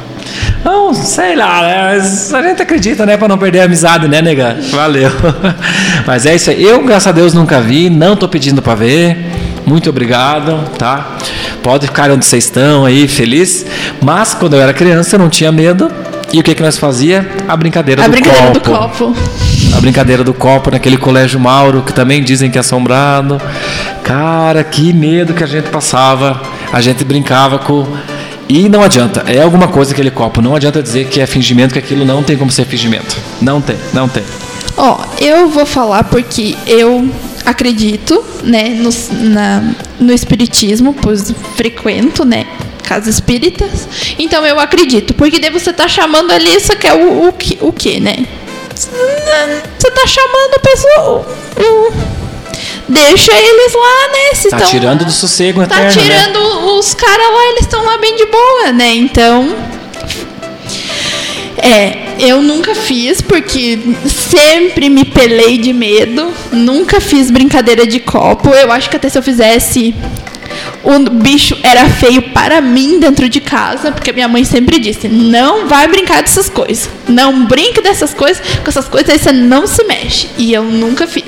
Não, 0.65 0.93
sei 0.93 1.35
lá, 1.37 1.63
né? 1.63 1.97
Mas 1.97 2.35
a 2.35 2.43
gente 2.43 2.61
acredita, 2.61 3.07
né? 3.07 3.17
Pra 3.17 3.27
não 3.27 3.39
perder 3.39 3.61
a 3.61 3.65
amizade, 3.65 4.07
né, 4.09 4.21
nega? 4.21 4.59
Valeu. 4.71 5.11
Mas 6.07 6.27
é 6.27 6.35
isso 6.35 6.51
aí. 6.51 6.63
Eu, 6.63 6.85
graças 6.85 7.07
a 7.07 7.13
Deus, 7.13 7.33
nunca 7.33 7.61
vi, 7.61 7.89
não 7.89 8.15
tô 8.15 8.29
pedindo 8.29 8.61
pra 8.61 8.75
ver. 8.75 9.17
Muito 9.65 9.89
obrigado, 9.89 10.69
tá? 10.77 11.17
Pode 11.63 11.87
ficar 11.87 12.11
onde 12.11 12.25
vocês 12.25 12.45
estão 12.45 12.85
aí, 12.85 13.07
feliz. 13.07 13.65
Mas 14.03 14.35
quando 14.35 14.55
eu 14.55 14.61
era 14.61 14.73
criança, 14.73 15.15
eu 15.15 15.21
não 15.21 15.29
tinha 15.29 15.53
medo. 15.53 15.91
E 16.33 16.39
o 16.39 16.43
que 16.43 16.55
que 16.55 16.63
nós 16.63 16.79
fazia? 16.79 17.29
A 17.49 17.57
brincadeira 17.57 18.05
A 18.05 18.07
do 18.07 18.13
brincadeira 18.13 18.51
do 18.51 18.61
copo. 18.61 19.15
Brincadeira 19.81 20.23
do 20.23 20.35
copo 20.35 20.71
naquele 20.71 20.97
colégio 20.97 21.41
Mauro, 21.41 21.83
que 21.83 21.93
também 21.93 22.23
dizem 22.23 22.51
que 22.51 22.59
é 22.59 22.61
assombrado. 22.61 23.41
Cara, 24.05 24.63
que 24.63 24.93
medo 24.93 25.35
que 25.35 25.43
a 25.43 25.47
gente 25.47 25.69
passava. 25.71 26.41
A 26.73 26.81
gente 26.81 27.05
brincava 27.05 27.59
com. 27.59 27.87
E 28.49 28.69
não 28.69 28.83
adianta, 28.83 29.25
é 29.29 29.41
alguma 29.43 29.69
coisa 29.69 29.93
aquele 29.93 30.11
copo. 30.11 30.41
Não 30.43 30.55
adianta 30.57 30.83
dizer 30.83 31.07
que 31.07 31.21
é 31.21 31.27
fingimento, 31.27 31.73
que 31.73 31.79
aquilo 31.79 32.05
não 32.05 32.23
tem 32.23 32.37
como 32.37 32.51
ser 32.51 32.65
fingimento. 32.65 33.17
Não 33.41 33.61
tem, 33.61 33.77
não 33.93 34.09
tem. 34.09 34.25
Ó, 34.77 34.99
eu 35.21 35.49
vou 35.49 35.65
falar 35.67 36.05
porque 36.05 36.57
eu 36.67 37.09
acredito, 37.45 38.25
né, 38.43 38.69
no, 38.71 38.91
na- 39.31 39.63
no 40.01 40.13
espiritismo, 40.13 40.95
pois 41.01 41.33
frequento, 41.57 42.25
né, 42.25 42.45
casas 42.83 43.15
espíritas. 43.15 43.89
Então 44.19 44.45
eu 44.45 44.59
acredito, 44.59 45.15
porque 45.15 45.39
daí 45.39 45.51
você 45.51 45.73
tá 45.73 45.87
chamando 45.87 46.33
ali, 46.33 46.53
isso 46.55 46.77
que 46.77 46.87
é 46.87 46.95
o, 46.95 47.29
o, 47.29 47.35
o 47.69 47.73
que, 47.73 48.01
né? 48.01 48.27
Você 48.89 49.91
tá 49.91 50.07
chamando 50.07 50.55
a 50.55 50.59
pessoa. 50.59 51.27
hum, 51.59 51.93
deixa 52.89 53.33
eles 53.33 53.75
lá, 53.75 54.09
né? 54.13 54.35
Se 54.35 54.49
Tá 54.51 54.59
tão 54.59 54.71
tirando 54.71 55.05
do 55.05 55.11
sossego 55.13 55.67
Tá 55.67 55.77
eterno, 55.77 56.03
né? 56.03 56.19
tirando 56.19 56.79
os 56.79 56.95
caras 56.95 57.27
lá, 57.27 57.47
eles 57.51 57.61
estão 57.63 57.85
lá 57.85 57.99
bem 57.99 58.17
de 58.17 58.27
boa, 58.27 58.73
né? 58.73 58.95
Então. 58.95 59.55
É, 61.63 62.15
eu 62.19 62.41
nunca 62.41 62.75
fiz 62.75 63.21
porque 63.21 63.79
sempre 64.09 64.89
me 64.89 65.05
pelei 65.05 65.59
de 65.59 65.73
medo. 65.73 66.33
Nunca 66.51 67.01
fiz 67.01 67.31
brincadeira 67.31 67.87
de 67.87 68.01
copo. 68.01 68.49
Eu 68.51 68.73
acho 68.73 68.89
que 68.89 68.97
até 68.97 69.09
se 69.09 69.19
eu 69.19 69.23
fizesse. 69.23 69.95
O 70.83 70.99
bicho 71.11 71.57
era 71.63 71.89
feio 71.89 72.23
para 72.31 72.61
mim 72.61 72.99
dentro 72.99 73.29
de 73.29 73.41
casa, 73.41 73.93
porque 73.93 74.13
minha 74.13 74.29
mãe 74.29 74.45
sempre 74.45 74.79
disse: 74.79 75.09
não 75.09 75.67
vai 75.69 75.87
brincar 75.89 76.23
dessas 76.23 76.49
coisas. 76.49 76.89
Não 77.09 77.45
brinque 77.45 77.83
dessas 77.83 78.15
coisas, 78.15 78.43
com 78.63 78.69
essas 78.69 78.89
coisas 78.89 79.11
aí 79.11 79.19
você 79.19 79.33
não 79.33 79.67
se 79.67 79.85
mexe. 79.85 80.29
E 80.39 80.53
eu 80.53 80.65
nunca 80.65 81.07
fiz. 81.07 81.25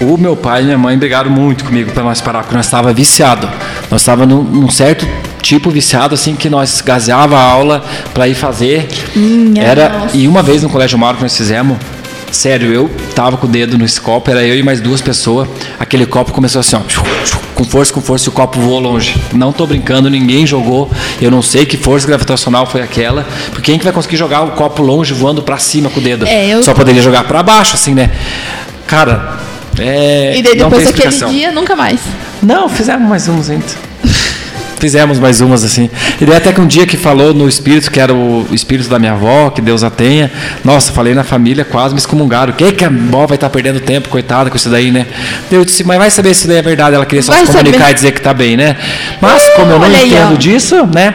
O 0.00 0.16
meu 0.16 0.34
pai 0.34 0.62
e 0.62 0.64
minha 0.64 0.78
mãe 0.78 0.96
brigaram 0.96 1.30
muito 1.30 1.64
comigo 1.64 1.92
para 1.92 2.02
nós 2.02 2.20
parar, 2.20 2.40
porque 2.40 2.56
nós 2.56 2.66
estava 2.66 2.92
viciado. 2.92 3.48
Nós 3.90 4.00
estava 4.00 4.24
num, 4.26 4.42
num 4.42 4.70
certo 4.70 5.06
tipo 5.42 5.70
viciado, 5.70 6.14
assim, 6.14 6.34
que 6.34 6.48
nós 6.48 6.80
gaseava 6.80 7.36
a 7.36 7.42
aula 7.42 7.84
para 8.14 8.26
ir 8.26 8.34
fazer. 8.34 8.88
Minha 9.14 9.62
Era 9.62 9.88
nossa. 9.90 10.16
E 10.16 10.26
uma 10.26 10.42
vez 10.42 10.62
no 10.62 10.70
Colégio 10.70 10.98
que 10.98 11.22
nós 11.22 11.36
fizemos, 11.36 11.76
sério, 12.30 12.72
eu 12.72 12.90
tava 13.14 13.36
com 13.36 13.46
o 13.46 13.50
dedo 13.50 13.76
nesse 13.78 14.00
copo, 14.00 14.30
era 14.30 14.42
eu 14.44 14.56
e 14.56 14.62
mais 14.62 14.80
duas 14.80 15.00
pessoas. 15.00 15.48
Aquele 15.78 16.06
copo 16.06 16.32
começou 16.32 16.60
assim, 16.60 16.76
ó, 16.76 16.80
com 17.54 17.64
força, 17.64 17.92
com 17.92 18.00
força, 18.00 18.26
e 18.26 18.30
o 18.30 18.32
copo 18.32 18.58
voou 18.60 18.80
longe. 18.80 19.16
Não 19.32 19.52
tô 19.52 19.66
brincando, 19.66 20.08
ninguém 20.08 20.46
jogou. 20.46 20.90
Eu 21.20 21.30
não 21.30 21.42
sei 21.42 21.66
que 21.66 21.76
força 21.76 22.06
gravitacional 22.06 22.66
foi 22.66 22.82
aquela, 22.82 23.26
porque 23.50 23.70
quem 23.70 23.78
que 23.78 23.84
vai 23.84 23.92
conseguir 23.92 24.16
jogar 24.16 24.42
o 24.42 24.52
copo 24.52 24.82
longe 24.82 25.12
voando 25.12 25.42
para 25.42 25.58
cima 25.58 25.90
com 25.90 26.00
o 26.00 26.02
dedo? 26.02 26.26
É, 26.26 26.48
eu- 26.48 26.62
Só 26.62 26.72
poderia 26.74 27.02
jogar 27.02 27.24
para 27.24 27.42
baixo, 27.42 27.74
assim, 27.74 27.94
né? 27.94 28.10
Cara, 28.86 29.38
é. 29.78 30.36
E 30.36 30.42
daí 30.42 30.56
depois 30.56 30.84
daquele 30.84 31.16
dia, 31.30 31.52
nunca 31.52 31.76
mais. 31.76 32.00
Não, 32.42 32.68
fizemos 32.68 33.08
mais 33.08 33.28
uns 33.28 33.50
ainda. 33.50 33.64
fizemos 34.80 35.18
mais 35.18 35.40
umas 35.40 35.62
assim. 35.62 35.88
E 36.20 36.24
daí 36.24 36.36
até 36.36 36.52
que 36.52 36.60
um 36.60 36.66
dia 36.66 36.86
que 36.86 36.96
falou 36.96 37.32
no 37.32 37.48
espírito, 37.48 37.90
que 37.90 38.00
era 38.00 38.12
o 38.12 38.46
espírito 38.50 38.88
da 38.88 38.98
minha 38.98 39.12
avó, 39.12 39.50
que 39.50 39.60
Deus 39.60 39.84
a 39.84 39.90
tenha. 39.90 40.30
Nossa, 40.64 40.92
falei 40.92 41.14
na 41.14 41.22
família, 41.22 41.64
quase 41.64 41.94
me 41.94 42.00
excomungaram. 42.00 42.52
Que 42.52 42.72
que 42.72 42.84
a 42.84 42.88
avó 42.88 43.26
vai 43.26 43.36
estar 43.36 43.50
perdendo 43.50 43.78
tempo, 43.80 44.08
coitada, 44.08 44.50
com 44.50 44.56
isso 44.56 44.68
daí, 44.68 44.90
né? 44.90 45.06
Eu 45.52 45.64
disse, 45.64 45.84
mas 45.84 45.98
vai 45.98 46.10
saber 46.10 46.34
se 46.34 46.48
daí 46.48 46.56
é 46.56 46.62
verdade. 46.62 46.96
Ela 46.96 47.06
queria 47.06 47.22
só 47.22 47.32
Vai 47.32 47.46
se 47.46 47.52
comunicar 47.52 47.78
saber. 47.78 47.90
e 47.90 47.94
dizer 47.94 48.12
que 48.12 48.20
tá 48.20 48.32
bem, 48.34 48.56
né? 48.56 48.76
Mas 49.20 49.48
como 49.50 49.70
eu 49.72 49.78
não 49.78 49.86
aí, 49.86 50.08
entendo 50.08 50.32
ó. 50.32 50.36
disso, 50.36 50.86
né? 50.86 51.14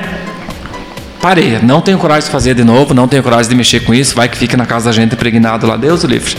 Parei, 1.26 1.58
não 1.64 1.82
tenho 1.82 1.98
coragem 1.98 2.26
de 2.26 2.30
fazer 2.32 2.54
de 2.54 2.64
novo, 2.64 2.94
não 2.94 3.08
tenho 3.08 3.24
coragem 3.24 3.50
de 3.50 3.56
mexer 3.56 3.80
com 3.80 3.96
isso, 3.96 4.16
vai 4.16 4.30
que 4.30 4.38
fica 4.38 4.56
na 4.56 4.66
casa 4.68 4.86
da 4.86 4.92
gente 4.92 5.14
impregnado 5.14 5.66
lá, 5.66 5.76
Deus 5.76 6.04
o 6.04 6.08
livre. 6.08 6.38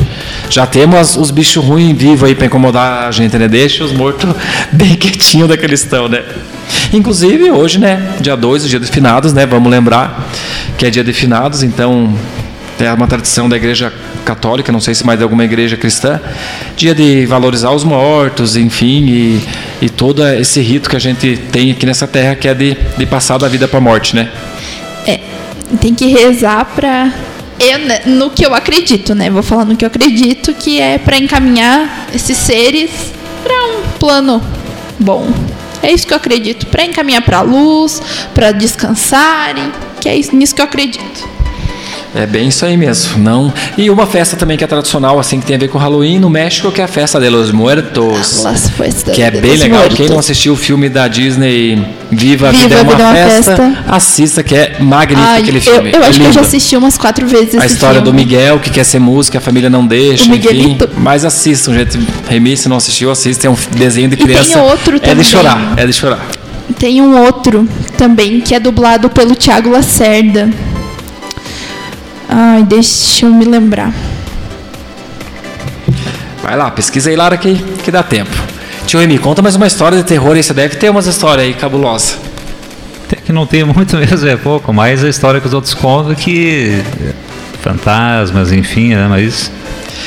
Já 0.49 0.65
temos 0.65 1.17
os 1.17 1.33
bichos 1.33 1.65
ruins 1.65 1.99
vivos 1.99 2.23
aí 2.23 2.37
para 2.37 2.47
incomodar 2.47 3.09
a 3.09 3.11
gente, 3.11 3.37
né? 3.37 3.49
Deixa 3.49 3.83
os 3.83 3.91
mortos 3.91 4.33
bem 4.71 4.95
quietinhos 4.95 5.49
daquele 5.49 5.75
estão, 5.75 6.09
né? 6.09 6.23
Inclusive, 6.93 7.51
hoje, 7.51 7.79
né, 7.79 8.17
dia 8.21 8.37
2, 8.37 8.65
o 8.65 8.69
dia 8.69 8.81
de 8.81 8.87
finados, 8.87 9.33
né? 9.33 9.45
Vamos 9.47 9.71
lembrar 9.71 10.29
que 10.79 10.87
é 10.87 10.91
dia 10.91 11.05
de 11.05 11.13
finados, 11.13 11.63
então 11.63 12.15
é 12.79 12.93
uma 12.93 13.07
tradição 13.07 13.49
da 13.49 13.57
igreja 13.57 13.93
católica, 14.25 14.71
não 14.73 14.81
sei 14.81 14.95
se 14.95 15.05
mais 15.07 15.19
de 15.19 15.23
alguma 15.23 15.45
igreja 15.45 15.77
cristã, 15.77 16.21
dia 16.77 16.95
de 16.95 17.25
valorizar 17.27 17.71
os 17.71 17.85
mortos, 17.85 18.57
enfim, 18.57 19.07
e, 19.07 19.41
e 19.83 19.89
todo 19.89 20.27
esse 20.27 20.61
rito 20.61 20.91
que 20.91 20.97
a 20.97 20.99
gente 20.99 21.37
tem 21.51 21.71
aqui 21.71 21.87
nessa 21.87 22.07
terra, 22.07 22.35
que 22.35 22.49
é 22.49 22.55
de, 22.55 22.77
de 22.99 23.07
passar 23.07 23.39
da 23.39 23.49
vida 23.49 23.67
para 23.67 23.79
a 23.79 23.81
morte, 23.81 24.15
né? 24.15 24.31
É, 25.07 25.21
tem 25.81 25.95
que 25.95 26.07
rezar 26.07 26.65
pra. 26.75 27.13
Eu, 27.59 27.79
né, 27.79 28.01
no 28.05 28.29
que 28.29 28.45
eu 28.45 28.55
acredito, 28.55 29.15
né? 29.15 29.31
Vou 29.31 29.43
falar 29.43 29.65
no 29.65 29.77
que 29.77 29.85
eu 29.85 29.87
acredito, 29.87 30.53
que 30.53 30.79
é 30.79 30.99
pra 30.99 31.17
encaminhar 31.17 32.09
esses 32.15 32.37
seres 32.37 32.91
pra 33.43 33.55
um 33.55 33.99
plano 33.99 34.43
bom. 34.99 35.33
É 35.83 35.93
isso 35.93 36.07
que 36.07 36.13
eu 36.13 36.17
acredito. 36.17 36.67
Pra 36.67 36.85
encaminhar 36.85 37.23
pra 37.23 37.41
luz, 37.41 38.01
pra 38.35 38.53
descansarem. 38.53 39.73
Que 40.01 40.09
é 40.09 40.17
isso, 40.17 40.35
nisso 40.35 40.55
que 40.55 40.61
eu 40.61 40.67
acredito. 40.67 41.36
É 42.15 42.25
bem 42.27 42.49
isso 42.49 42.65
aí 42.65 42.77
mesmo. 42.77 43.19
Não. 43.19 43.53
E 43.77 43.91
uma 43.91 44.07
festa 44.07 44.37
também 44.37 44.57
que 44.57 44.65
é 44.65 44.67
tradicional, 44.67 45.19
assim, 45.19 45.39
que 45.41 45.47
tem 45.47 45.57
a 45.57 45.59
ver 45.59 45.69
com 45.69 45.77
Halloween 45.79 46.19
no 46.19 46.31
México, 46.31 46.73
que 46.73 46.81
é 46.81 46.85
a 46.85 46.89
festa 46.89 47.21
de 47.21 47.29
los 47.29 47.51
Muertos. 47.51 48.43
Las 48.43 48.71
Fiestas 48.71 49.15
Que 49.15 49.23
é 49.23 49.31
bem 49.31 49.57
legal. 49.57 49.79
Muertos. 49.81 49.97
Quem 49.99 50.09
não 50.09 50.19
assistiu 50.19 50.55
o 50.55 50.57
filme 50.57 50.89
da 50.89 51.09
Disney 51.09 51.85
Viva 52.11 52.49
a 52.49 52.53
Viva 52.53 52.63
Vida 52.69 52.75
é 52.77 52.83
uma, 52.83 52.93
Vida 52.93 53.03
é 53.03 53.07
uma 53.07 53.15
festa, 53.15 53.57
Festa. 53.57 53.85
assista, 53.89 54.43
que 54.43 54.55
é 54.55 54.77
magnífico 54.81 55.29
Ai, 55.29 55.41
aquele 55.43 55.59
eu, 55.59 55.63
filme. 55.63 55.91
eu 55.93 56.03
É 56.03 56.07
acho 56.07 56.21
que 56.21 56.27
eu 56.27 56.33
já 56.33 56.41
lindo. 56.41 56.49
assisti 56.49 56.77
umas 56.77 56.97
quatro 56.97 57.27
vezes 57.27 57.55
A 57.61 57.67
história 57.67 58.01
do 58.01 58.07
filme. 58.11 58.25
Miguel, 58.25 58.61
que 58.61 58.71
quer 58.71 58.85
ser 58.85 58.99
músico, 58.99 59.37
a 59.37 59.41
família 59.41 59.69
não 59.69 59.87
deixa, 59.87 60.25
O 60.31 60.35
enfim. 60.35 60.49
Miguelito. 60.49 60.89
Mas 60.97 61.25
assistam, 61.25 61.75
gente. 61.75 61.99
Remi, 62.31 62.57
se 62.57 62.69
não 62.69 62.77
assistiu, 62.77 63.11
assista. 63.11 63.47
É 63.47 63.51
um 63.51 63.57
desenho 63.73 64.09
de 64.09 64.17
tem 64.17 64.27
criança. 64.27 64.63
outro 64.63 64.97
É 64.97 65.01
também. 65.01 65.17
de 65.17 65.25
chorar, 65.25 65.75
é 65.77 65.87
de 65.87 65.93
chorar. 65.93 66.27
Tem 66.79 67.01
um 67.01 67.17
outro 67.25 67.69
também 67.97 68.41
que 68.41 68.55
é 68.55 68.61
dublado 68.61 69.09
pelo 69.11 69.35
Thiago 69.35 69.71
Lacerda. 69.71 70.49
Ai, 72.29 72.63
deixa 72.65 73.27
eu 73.27 73.33
me 73.33 73.45
lembrar. 73.45 73.93
Vai 76.43 76.57
lá, 76.57 76.71
pesquisa 76.71 77.11
aí, 77.11 77.17
Lara, 77.17 77.37
que, 77.37 77.55
que 77.83 77.91
dá 77.91 78.03
tempo. 78.03 78.31
Tio 78.87 79.01
Remi, 79.01 79.19
conta 79.19 79.43
mais 79.43 79.57
uma 79.57 79.67
história 79.67 79.99
de 79.99 80.05
terror 80.05 80.37
aí. 80.37 80.43
Você 80.43 80.55
deve 80.55 80.77
ter 80.77 80.91
umas 80.91 81.07
histórias 81.07 81.47
aí 81.47 81.55
cabulosas. 81.55 82.19
Até 83.05 83.17
que 83.17 83.33
não 83.33 83.47
tem 83.47 83.65
muito 83.65 83.97
mesmo, 83.97 84.29
é 84.29 84.37
pouco, 84.37 84.73
mas 84.73 85.03
a 85.03 85.09
história 85.09 85.41
que 85.41 85.47
os 85.47 85.55
outros 85.55 85.75
contam 85.75 86.15
que. 86.15 86.83
é, 87.01 87.13
Fantasmas, 87.63 88.53
enfim, 88.53 88.95
né? 88.95 89.07
Mas. 89.09 89.51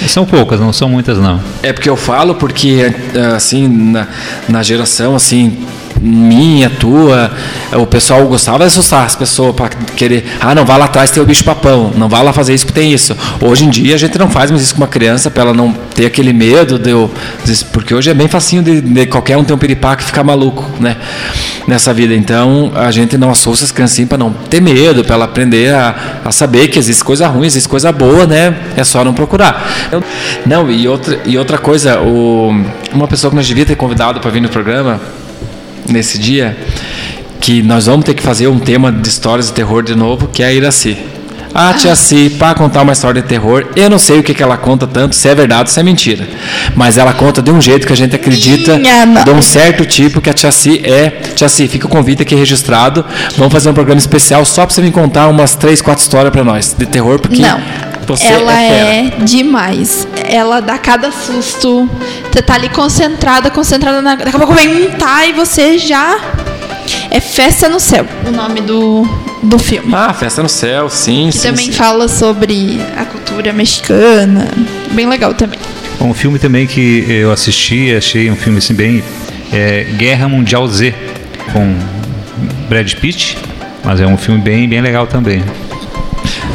São 0.07 0.25
poucas, 0.25 0.61
não 0.61 0.71
são 0.71 0.87
muitas 0.87 1.17
não. 1.17 1.41
É 1.61 1.73
porque 1.73 1.89
eu 1.89 1.97
falo 1.97 2.35
porque, 2.35 2.93
assim, 3.35 3.67
na, 3.67 4.07
na 4.47 4.63
geração, 4.63 5.13
assim, 5.13 5.57
minha, 6.01 6.69
tua, 6.69 7.31
o 7.73 7.85
pessoal 7.85 8.25
gostava 8.27 8.59
de 8.59 8.65
assustar 8.65 9.05
as 9.05 9.15
pessoas 9.15 9.55
para 9.55 9.69
querer, 9.69 10.25
ah, 10.39 10.55
não, 10.55 10.65
vai 10.65 10.77
lá 10.77 10.85
atrás 10.85 11.11
tem 11.11 11.21
o 11.21 11.25
bicho 11.25 11.43
papão, 11.43 11.91
não 11.95 12.07
vai 12.07 12.23
lá 12.23 12.31
fazer 12.31 12.53
isso 12.53 12.65
que 12.65 12.73
tem 12.73 12.93
isso. 12.93 13.15
Hoje 13.41 13.65
em 13.65 13.69
dia 13.69 13.95
a 13.95 13.97
gente 13.97 14.17
não 14.17 14.29
faz 14.29 14.49
mais 14.51 14.63
isso 14.63 14.73
com 14.73 14.81
uma 14.81 14.87
criança 14.87 15.29
para 15.29 15.43
ela 15.43 15.53
não 15.53 15.73
ter 15.93 16.05
aquele 16.05 16.31
medo, 16.33 16.79
de 16.79 16.91
eu, 16.91 17.11
porque 17.71 17.93
hoje 17.93 18.09
é 18.09 18.13
bem 18.13 18.27
facinho 18.27 18.63
de, 18.63 18.81
de 18.81 19.05
qualquer 19.07 19.37
um 19.37 19.43
ter 19.43 19.53
um 19.53 19.57
piripaque 19.57 20.03
e 20.03 20.05
ficar 20.05 20.23
maluco, 20.23 20.65
né, 20.79 20.97
nessa 21.67 21.93
vida. 21.93 22.13
Então 22.13 22.71
a 22.75 22.91
gente 22.91 23.17
não 23.17 23.29
assusta 23.29 23.65
as 23.65 23.71
criancinhas 23.71 24.09
para 24.09 24.17
não 24.17 24.31
ter 24.31 24.61
medo, 24.61 25.03
para 25.03 25.15
ela 25.15 25.25
aprender 25.25 25.73
a, 25.73 26.21
a 26.25 26.31
saber 26.31 26.67
que 26.69 26.79
existe 26.79 27.03
coisa 27.03 27.27
ruim, 27.27 27.45
existe 27.47 27.67
coisa 27.67 27.91
boa, 27.91 28.25
né, 28.25 28.55
é 28.77 28.83
só 28.83 29.03
não 29.03 29.13
procurar. 29.13 29.89
Eu- 29.91 30.03
não, 30.45 30.71
e 30.71 30.87
outra, 30.87 31.19
e 31.25 31.37
outra 31.37 31.57
coisa, 31.57 31.99
o, 31.99 32.49
uma 32.93 33.07
pessoa 33.07 33.29
que 33.29 33.35
nós 33.35 33.45
devia 33.47 33.65
ter 33.65 33.75
convidado 33.75 34.19
para 34.19 34.31
vir 34.31 34.41
no 34.41 34.49
programa, 34.49 34.99
nesse 35.91 36.17
dia 36.17 36.57
que 37.39 37.61
nós 37.63 37.85
vamos 37.85 38.05
ter 38.05 38.13
que 38.13 38.21
fazer 38.21 38.47
um 38.47 38.59
tema 38.59 38.91
de 38.91 39.07
histórias 39.07 39.47
de 39.47 39.53
terror 39.53 39.81
de 39.83 39.95
novo, 39.95 40.27
que 40.27 40.43
é 40.43 40.47
a 40.47 40.53
Iraci. 40.53 40.97
A 41.53 41.73
tia 41.73 41.95
Si, 41.95 42.29
para 42.37 42.53
contar 42.53 42.83
uma 42.83 42.93
história 42.93 43.21
de 43.21 43.27
terror, 43.27 43.65
eu 43.75 43.89
não 43.89 43.97
sei 43.97 44.19
o 44.19 44.23
que, 44.23 44.35
que 44.35 44.43
ela 44.43 44.55
conta 44.55 44.85
tanto, 44.85 45.15
se 45.15 45.27
é 45.27 45.33
verdade 45.33 45.61
ou 45.61 45.67
se 45.73 45.79
é 45.79 45.83
mentira. 45.83 46.27
Mas 46.75 46.97
ela 46.97 47.11
conta 47.13 47.41
de 47.41 47.49
um 47.49 47.59
jeito 47.59 47.87
que 47.87 47.93
a 47.93 47.95
gente 47.95 48.15
acredita, 48.15 48.79
de 49.25 49.31
um 49.31 49.41
certo 49.41 49.83
tipo 49.83 50.21
que 50.21 50.29
a 50.29 50.33
tia 50.33 50.51
Si 50.51 50.79
é. 50.83 51.09
Tia 51.35 51.49
Si, 51.49 51.67
fica 51.67 51.87
o 51.87 51.89
convite 51.89 52.21
aqui 52.21 52.35
registrado. 52.35 53.03
Vamos 53.35 53.51
fazer 53.51 53.69
um 53.69 53.73
programa 53.73 53.99
especial 53.99 54.45
só 54.45 54.65
para 54.65 54.75
você 54.75 54.81
me 54.81 54.91
contar 54.91 55.27
umas 55.27 55.55
três, 55.55 55.81
quatro 55.81 56.03
histórias 56.03 56.31
para 56.31 56.43
nós 56.43 56.75
de 56.77 56.85
terror, 56.85 57.19
porque 57.19 57.41
Não. 57.41 57.59
Você 58.09 58.25
ela 58.25 58.59
é 58.59 59.05
é 59.19 59.23
demais. 59.23 60.07
Ela 60.27 60.59
dá 60.59 60.77
cada 60.79 61.11
susto. 61.11 61.87
Você 62.31 62.41
tá 62.41 62.55
ali 62.55 62.67
concentrada, 62.69 63.51
concentrada 63.51 64.01
na. 64.01 64.15
Daqui 64.15 64.35
a 64.35 64.39
pouco 64.39 64.53
vem 64.55 64.87
um 64.87 64.91
tá 64.91 65.25
e 65.27 65.33
você 65.33 65.77
já. 65.77 66.19
É 67.11 67.19
Festa 67.19 67.69
no 67.69 67.79
Céu, 67.79 68.05
o 68.27 68.31
nome 68.31 68.61
do, 68.61 69.07
do 69.43 69.59
filme. 69.59 69.93
Ah, 69.93 70.11
Festa 70.11 70.41
no 70.41 70.49
Céu, 70.49 70.89
sim, 70.89 71.29
que 71.31 71.37
sim. 71.37 71.49
também 71.49 71.65
sim. 71.67 71.71
fala 71.71 72.07
sobre 72.07 72.79
a 72.97 73.05
cultura 73.05 73.53
mexicana. 73.53 74.47
Bem 74.91 75.07
legal 75.07 75.33
também. 75.35 75.59
Um 76.01 76.13
filme 76.13 76.39
também 76.39 76.65
que 76.65 77.05
eu 77.07 77.31
assisti, 77.31 77.95
achei 77.95 78.31
um 78.31 78.35
filme 78.35 78.57
assim 78.57 78.73
bem. 78.73 79.03
É 79.51 79.83
Guerra 79.97 80.27
Mundial 80.27 80.67
Z, 80.67 80.95
com 81.51 81.75
Brad 82.67 82.91
Pitt, 82.95 83.37
mas 83.83 83.99
é 83.99 84.07
um 84.07 84.17
filme 84.17 84.41
bem, 84.41 84.67
bem 84.67 84.81
legal 84.81 85.05
também. 85.05 85.43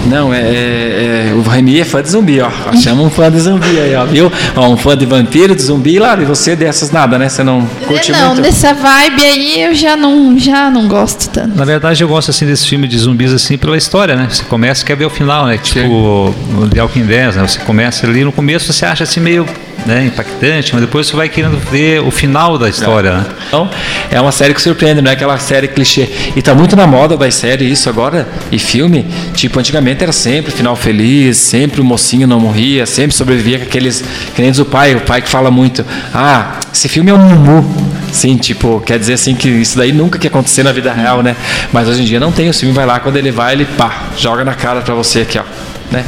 Não, 0.06 0.32
é, 0.32 0.40
é- 0.40 1.28
é- 1.30 1.34
o 1.34 1.42
Remy 1.42 1.80
é 1.80 1.84
fã 1.84 2.02
de 2.02 2.10
zumbi, 2.10 2.40
ó. 2.40 2.50
Chama 2.76 3.02
um 3.02 3.10
fã 3.10 3.30
de 3.30 3.40
zumbi 3.40 3.78
aí, 3.78 3.94
ó, 3.94 4.04
viu? 4.04 4.30
Ó, 4.54 4.68
um 4.68 4.76
fã 4.76 4.96
de 4.96 5.06
vampiro, 5.06 5.54
de 5.54 5.62
zumbi, 5.62 5.98
lá, 5.98 6.16
e 6.20 6.24
você 6.24 6.54
dessas 6.54 6.90
nada, 6.90 7.18
né? 7.18 7.28
Você 7.28 7.42
não 7.42 7.66
curte 7.86 8.12
não, 8.12 8.28
muito? 8.34 8.42
dessa 8.42 8.74
vibe 8.74 9.22
aí 9.22 9.62
eu 9.62 9.74
já 9.74 9.96
não, 9.96 10.38
já 10.38 10.70
não 10.70 10.86
gosto 10.86 11.30
tanto. 11.30 11.56
Na 11.56 11.64
verdade, 11.64 12.02
eu 12.02 12.08
gosto 12.08 12.30
assim 12.30 12.46
desse 12.46 12.66
filme 12.66 12.86
de 12.86 12.98
zumbis 12.98 13.32
assim 13.32 13.56
pela 13.56 13.76
história, 13.76 14.14
né? 14.14 14.26
Você 14.30 14.44
começa 14.44 14.82
e 14.82 14.86
quer 14.86 14.96
ver 14.96 15.06
o 15.06 15.10
final, 15.10 15.46
né? 15.46 15.58
Tipo 15.58 15.80
Sim. 15.80 16.62
o 16.62 16.68
The 16.68 16.82
Walking 16.82 17.06
Dead, 17.06 17.34
né? 17.34 17.46
Você 17.46 17.58
começa 17.60 18.06
ali 18.06 18.24
no 18.24 18.32
começo, 18.32 18.72
você 18.72 18.84
acha 18.84 19.04
assim 19.04 19.20
meio 19.20 19.46
né, 19.86 20.06
impactante, 20.06 20.72
mas 20.72 20.82
depois 20.82 21.06
você 21.06 21.16
vai 21.16 21.28
querendo 21.28 21.58
ver 21.70 22.00
o 22.00 22.10
final 22.10 22.58
da 22.58 22.68
história, 22.68 23.18
né? 23.18 23.26
Então, 23.48 23.70
é 24.10 24.20
uma 24.20 24.32
série 24.32 24.54
que 24.54 24.62
surpreende, 24.62 25.02
não 25.02 25.10
é 25.10 25.14
aquela 25.14 25.38
série 25.38 25.68
clichê. 25.68 26.08
E 26.34 26.42
tá 26.42 26.54
muito 26.54 26.74
na 26.74 26.86
moda 26.86 27.16
das 27.16 27.34
séries 27.34 27.78
isso 27.78 27.88
agora, 27.88 28.26
e 28.50 28.58
filme. 28.58 29.06
Tipo, 29.34 29.58
antigamente 29.58 30.02
era 30.02 30.12
sempre 30.12 30.52
final 30.52 30.74
feliz, 30.74 31.36
sempre 31.36 31.80
o 31.80 31.84
mocinho 31.84 32.26
não 32.26 32.40
morria, 32.40 32.86
sempre 32.86 33.14
sobrevivia 33.14 33.58
com 33.58 33.64
aqueles. 33.64 34.02
Que 34.34 34.42
nem 34.42 34.50
diz 34.50 34.60
o 34.60 34.64
pai, 34.64 34.94
o 34.94 35.00
pai 35.00 35.20
que 35.20 35.28
fala 35.28 35.50
muito, 35.50 35.84
ah, 36.14 36.60
esse 36.72 36.88
filme 36.88 37.10
é 37.10 37.14
um 37.14 37.18
mumu. 37.18 37.64
Sim, 38.10 38.36
tipo, 38.36 38.80
quer 38.80 38.98
dizer 38.98 39.14
assim 39.14 39.34
que 39.34 39.48
isso 39.48 39.76
daí 39.76 39.92
nunca 39.92 40.18
que 40.18 40.28
acontecer 40.28 40.62
na 40.62 40.72
vida 40.72 40.92
real, 40.92 41.22
né? 41.22 41.36
Mas 41.72 41.88
hoje 41.88 42.02
em 42.02 42.04
dia 42.04 42.20
não 42.20 42.30
tem, 42.30 42.48
o 42.48 42.54
filme 42.54 42.74
vai 42.74 42.86
lá, 42.86 43.00
quando 43.00 43.16
ele 43.16 43.30
vai, 43.30 43.54
ele 43.54 43.64
pá, 43.64 44.04
joga 44.16 44.44
na 44.44 44.54
cara 44.54 44.80
pra 44.82 44.94
você 44.94 45.20
aqui, 45.20 45.38
ó. 45.38 45.42
Né? 45.90 46.04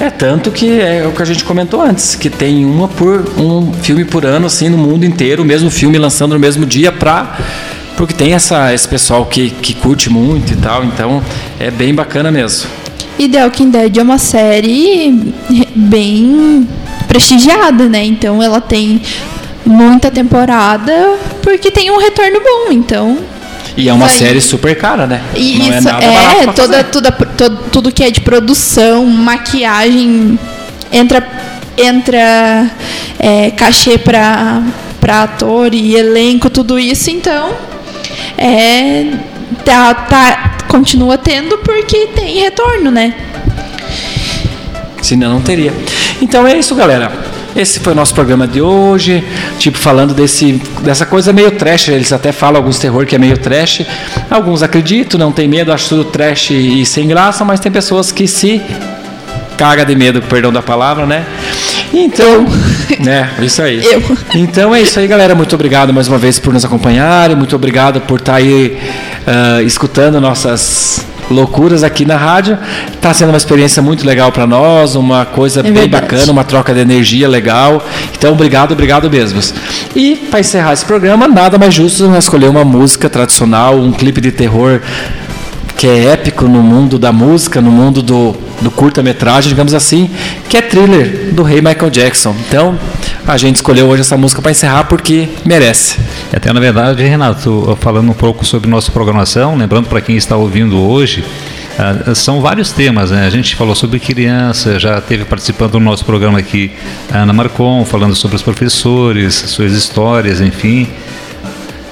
É 0.00 0.10
tanto 0.10 0.52
que 0.52 0.80
é 0.80 1.04
o 1.06 1.12
que 1.12 1.20
a 1.20 1.24
gente 1.24 1.42
comentou 1.42 1.82
antes, 1.82 2.14
que 2.14 2.30
tem 2.30 2.64
uma 2.64 2.86
por 2.86 3.28
um 3.36 3.72
filme 3.72 4.04
por 4.04 4.24
ano 4.24 4.46
assim 4.46 4.68
no 4.68 4.78
mundo 4.78 5.04
inteiro, 5.04 5.42
o 5.42 5.44
mesmo 5.44 5.70
filme 5.70 5.98
lançando 5.98 6.34
no 6.34 6.38
mesmo 6.38 6.64
dia 6.64 6.92
pra 6.92 7.36
porque 7.96 8.14
tem 8.14 8.32
essa 8.32 8.72
esse 8.72 8.86
pessoal 8.86 9.26
que, 9.26 9.50
que 9.50 9.74
curte 9.74 10.08
muito 10.08 10.52
e 10.52 10.56
tal, 10.56 10.84
então 10.84 11.20
é 11.58 11.68
bem 11.68 11.92
bacana 11.92 12.30
mesmo. 12.30 12.70
E 13.18 13.28
The 13.28 13.42
Walking 13.44 13.70
Dead 13.70 13.96
é 13.96 14.02
uma 14.02 14.18
série 14.18 15.34
bem 15.74 16.68
prestigiada, 17.08 17.88
né? 17.88 18.04
Então 18.04 18.40
ela 18.40 18.60
tem 18.60 19.02
muita 19.66 20.12
temporada 20.12 21.16
porque 21.42 21.72
tem 21.72 21.90
um 21.90 21.98
retorno 21.98 22.38
bom, 22.40 22.72
então 22.72 23.18
E 23.78 23.88
é 23.88 23.92
uma 23.92 24.08
Vai. 24.08 24.16
série 24.16 24.40
super 24.40 24.76
cara, 24.76 25.06
né? 25.06 25.22
E 25.36 25.56
Não 25.56 25.66
é 25.66 25.78
isso 25.78 25.84
nada 25.84 26.04
barato 26.04 26.50
é, 26.50 26.52
toda, 26.52 26.82
toda, 26.84 27.12
todo, 27.12 27.56
tudo 27.70 27.92
que 27.92 28.02
é 28.02 28.10
de 28.10 28.20
produção, 28.20 29.06
maquiagem, 29.06 30.36
entra, 30.92 31.24
entra 31.76 32.68
é, 33.20 33.52
cachê 33.52 33.96
pra, 33.96 34.64
pra 35.00 35.22
ator 35.22 35.72
e 35.72 35.94
elenco, 35.94 36.50
tudo 36.50 36.76
isso, 36.76 37.08
então 37.08 37.52
é, 38.36 39.12
tá, 39.64 39.94
tá, 39.94 40.56
continua 40.66 41.16
tendo 41.16 41.58
porque 41.58 42.08
tem 42.08 42.40
retorno, 42.40 42.90
né? 42.90 43.14
Senão 45.00 45.34
não 45.34 45.40
teria. 45.40 45.72
Então 46.20 46.44
é 46.44 46.58
isso, 46.58 46.74
galera. 46.74 47.12
Esse 47.60 47.80
foi 47.80 47.92
o 47.92 47.96
nosso 47.96 48.14
programa 48.14 48.46
de 48.46 48.60
hoje, 48.60 49.24
tipo 49.58 49.76
falando 49.78 50.14
desse 50.14 50.52
dessa 50.82 51.04
coisa 51.04 51.32
meio 51.32 51.50
trash, 51.50 51.88
eles 51.88 52.12
até 52.12 52.30
falam 52.30 52.58
alguns 52.58 52.78
terror 52.78 53.04
que 53.04 53.16
é 53.16 53.18
meio 53.18 53.36
trash. 53.36 53.82
Alguns 54.30 54.62
acreditam, 54.62 55.18
não 55.18 55.32
tem 55.32 55.48
medo, 55.48 55.72
acham 55.72 55.98
tudo 55.98 56.04
trash 56.04 56.50
e 56.50 56.86
sem 56.86 57.08
graça, 57.08 57.44
mas 57.44 57.58
tem 57.58 57.70
pessoas 57.70 58.12
que 58.12 58.26
se 58.28 58.62
caga 59.56 59.84
de 59.84 59.96
medo, 59.96 60.22
perdão 60.22 60.52
da 60.52 60.62
palavra, 60.62 61.04
né? 61.04 61.26
Então, 61.92 62.46
né, 63.00 63.28
isso 63.40 63.60
aí. 63.60 63.84
Eu. 63.84 64.02
Então 64.34 64.72
é 64.72 64.80
isso 64.80 65.00
aí, 65.00 65.08
galera. 65.08 65.34
Muito 65.34 65.54
obrigado 65.54 65.92
mais 65.92 66.06
uma 66.06 66.16
vez 66.16 66.38
por 66.38 66.52
nos 66.52 66.64
acompanharem. 66.64 67.36
Muito 67.36 67.56
obrigado 67.56 68.00
por 68.02 68.20
estar 68.20 68.36
aí 68.36 68.78
uh, 69.26 69.62
escutando 69.62 70.20
nossas 70.20 71.04
loucuras 71.30 71.82
aqui 71.82 72.04
na 72.04 72.16
rádio. 72.16 72.58
Está 72.92 73.12
sendo 73.12 73.30
uma 73.30 73.38
experiência 73.38 73.82
muito 73.82 74.06
legal 74.06 74.32
para 74.32 74.46
nós, 74.46 74.94
uma 74.94 75.24
coisa 75.24 75.60
é 75.60 75.62
bem 75.62 75.72
verdade. 75.72 76.02
bacana, 76.02 76.32
uma 76.32 76.44
troca 76.44 76.74
de 76.74 76.80
energia 76.80 77.28
legal. 77.28 77.84
Então, 78.16 78.32
obrigado, 78.32 78.72
obrigado 78.72 79.10
mesmo. 79.10 79.40
E 79.94 80.16
para 80.30 80.40
encerrar 80.40 80.72
esse 80.72 80.84
programa, 80.84 81.28
nada 81.28 81.58
mais 81.58 81.74
justo 81.74 82.08
nós 82.08 82.24
escolher 82.24 82.48
uma 82.48 82.64
música 82.64 83.08
tradicional, 83.08 83.76
um 83.76 83.92
clipe 83.92 84.20
de 84.20 84.30
terror 84.30 84.80
que 85.78 85.86
é 85.86 86.06
épico 86.06 86.46
no 86.48 86.60
mundo 86.60 86.98
da 86.98 87.12
música, 87.12 87.60
no 87.60 87.70
mundo 87.70 88.02
do, 88.02 88.34
do 88.60 88.68
curta-metragem, 88.68 89.50
digamos 89.50 89.72
assim, 89.72 90.10
que 90.48 90.56
é 90.56 90.60
thriller 90.60 91.32
do 91.32 91.44
rei 91.44 91.60
Michael 91.60 91.88
Jackson. 91.88 92.34
Então, 92.48 92.76
a 93.24 93.36
gente 93.36 93.56
escolheu 93.56 93.86
hoje 93.86 94.00
essa 94.00 94.16
música 94.16 94.42
para 94.42 94.50
encerrar 94.50 94.84
porque 94.84 95.28
merece. 95.44 95.96
Até 96.32 96.52
na 96.52 96.60
verdade, 96.60 97.02
Renato, 97.02 97.76
falando 97.80 98.10
um 98.10 98.14
pouco 98.14 98.44
sobre 98.44 98.68
nossa 98.68 98.92
programação, 98.92 99.56
lembrando 99.56 99.88
para 99.88 100.00
quem 100.00 100.16
está 100.16 100.36
ouvindo 100.36 100.78
hoje, 100.78 101.24
Uh, 101.78 102.12
são 102.12 102.40
vários 102.40 102.72
temas, 102.72 103.12
né? 103.12 103.24
A 103.24 103.30
gente 103.30 103.54
falou 103.54 103.72
sobre 103.72 104.00
criança, 104.00 104.80
já 104.80 105.00
teve 105.00 105.24
participando 105.24 105.70
do 105.70 105.78
nosso 105.78 106.04
programa 106.04 106.40
aqui 106.40 106.72
a 107.08 107.18
Ana 107.18 107.32
Marcon, 107.32 107.84
falando 107.84 108.16
sobre 108.16 108.34
os 108.34 108.42
professores, 108.42 109.32
suas 109.34 109.70
histórias, 109.70 110.40
enfim 110.40 110.88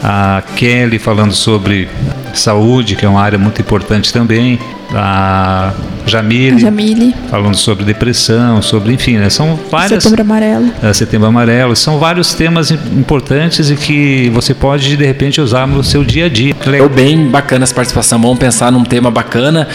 a 0.03 0.42
Kelly 0.55 0.99
falando 0.99 1.33
sobre 1.33 1.88
saúde, 2.35 2.96
que 2.96 3.05
é 3.05 3.09
uma 3.09 3.20
área 3.20 3.38
muito 3.38 3.61
importante 3.61 4.12
também, 4.12 4.59
a 4.94 5.72
Jamile, 6.07 6.61
Jamile. 6.61 7.14
falando 7.29 7.57
sobre 7.57 7.85
depressão, 7.85 8.62
sobre, 8.62 8.92
enfim, 8.92 9.16
né, 9.16 9.29
são 9.29 9.59
várias... 9.70 10.03
Setembro 10.03 10.22
Amarelo. 10.22 10.70
É, 10.83 10.92
Setembro 10.92 11.27
Amarelo, 11.27 11.75
são 11.75 11.99
vários 11.99 12.33
temas 12.35 12.70
importantes 12.70 13.70
e 13.70 13.77
que 13.77 14.31
você 14.31 14.55
pode, 14.55 14.96
de 14.96 15.05
repente, 15.05 15.40
usar 15.40 15.66
no 15.66 15.83
seu 15.83 16.05
dia 16.05 16.27
a 16.27 16.29
dia. 16.29 16.55
Legal. 16.64 16.88
Bem 16.88 17.27
bacana 17.29 17.64
essa 17.64 17.75
participação, 17.75 18.20
vamos 18.20 18.38
pensar 18.38 18.70
num 18.70 18.85
tema 18.85 19.11
bacana, 19.11 19.66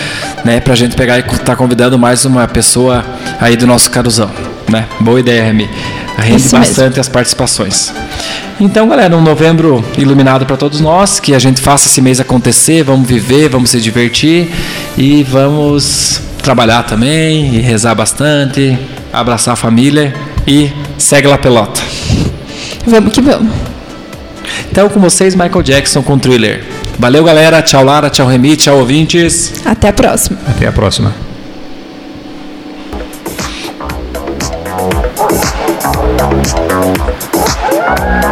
né, 0.46 0.60
pra 0.60 0.74
gente 0.76 0.96
pegar 0.96 1.18
e 1.18 1.22
estar 1.22 1.40
tá 1.40 1.56
convidando 1.56 2.00
mais 2.00 2.24
uma 2.24 2.48
pessoa 2.48 3.04
aí 3.40 3.58
do 3.58 3.68
nosso 3.68 3.92
caruzão, 3.92 4.32
né? 4.70 4.88
Boa 5.02 5.20
ideia, 5.20 5.44
Remy. 5.44 5.70
Rende 6.18 6.42
Isso 6.42 6.56
bastante 6.56 6.90
mesmo. 6.90 7.02
as 7.02 7.10
participações. 7.10 7.94
Então, 8.60 8.88
galera, 8.88 9.18
um 9.18 9.22
novembro 9.22 9.84
iluminado 9.98 10.46
para 10.46 10.56
todos 10.56 10.80
nós, 10.80 11.20
que 11.20 11.34
a 11.34 11.40
gente 11.40 11.60
faça 11.60 11.88
esse 11.88 12.00
mês 12.00 12.20
acontecer, 12.20 12.84
vamos 12.84 13.08
viver, 13.08 13.50
vamos 13.50 13.72
se 13.72 13.82
divertir 13.82 14.50
e 14.98 15.24
vamos 15.24 16.22
trabalhar 16.42 16.84
também 16.84 17.56
e 17.56 17.60
rezar 17.60 17.96
bastante, 17.96 18.78
abraçar 19.12 19.54
a 19.54 19.58
família 19.58 20.14
e 20.48 20.72
segue 20.98 21.28
lá 21.28 21.38
pelota. 21.38 21.82
Vamos 22.86 23.14
que 23.14 23.22
vamos. 23.22 23.54
Então, 24.72 24.90
com 24.90 25.00
vocês, 25.00 25.36
Michael 25.36 25.64
Jackson 25.64 26.02
com 26.02 26.18
Thriller. 26.18 26.64
Valeu, 26.98 27.24
galera. 27.24 27.62
Tchau, 27.62 27.84
Lara. 27.84 28.10
Tchau, 28.10 28.28
Remi. 28.28 28.56
Tchau, 28.56 28.80
ouvintes. 28.80 29.54
Até 29.66 29.90
a 29.90 29.94
próxima. 29.94 30.40
Até 30.48 30.68
a 30.68 30.72
próxima. 30.72 31.14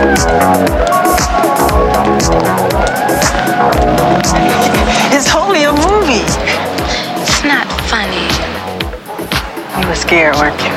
It's 0.01 0.78
scared, 10.09 10.33
weren't 10.37 10.59
you? 10.61 10.71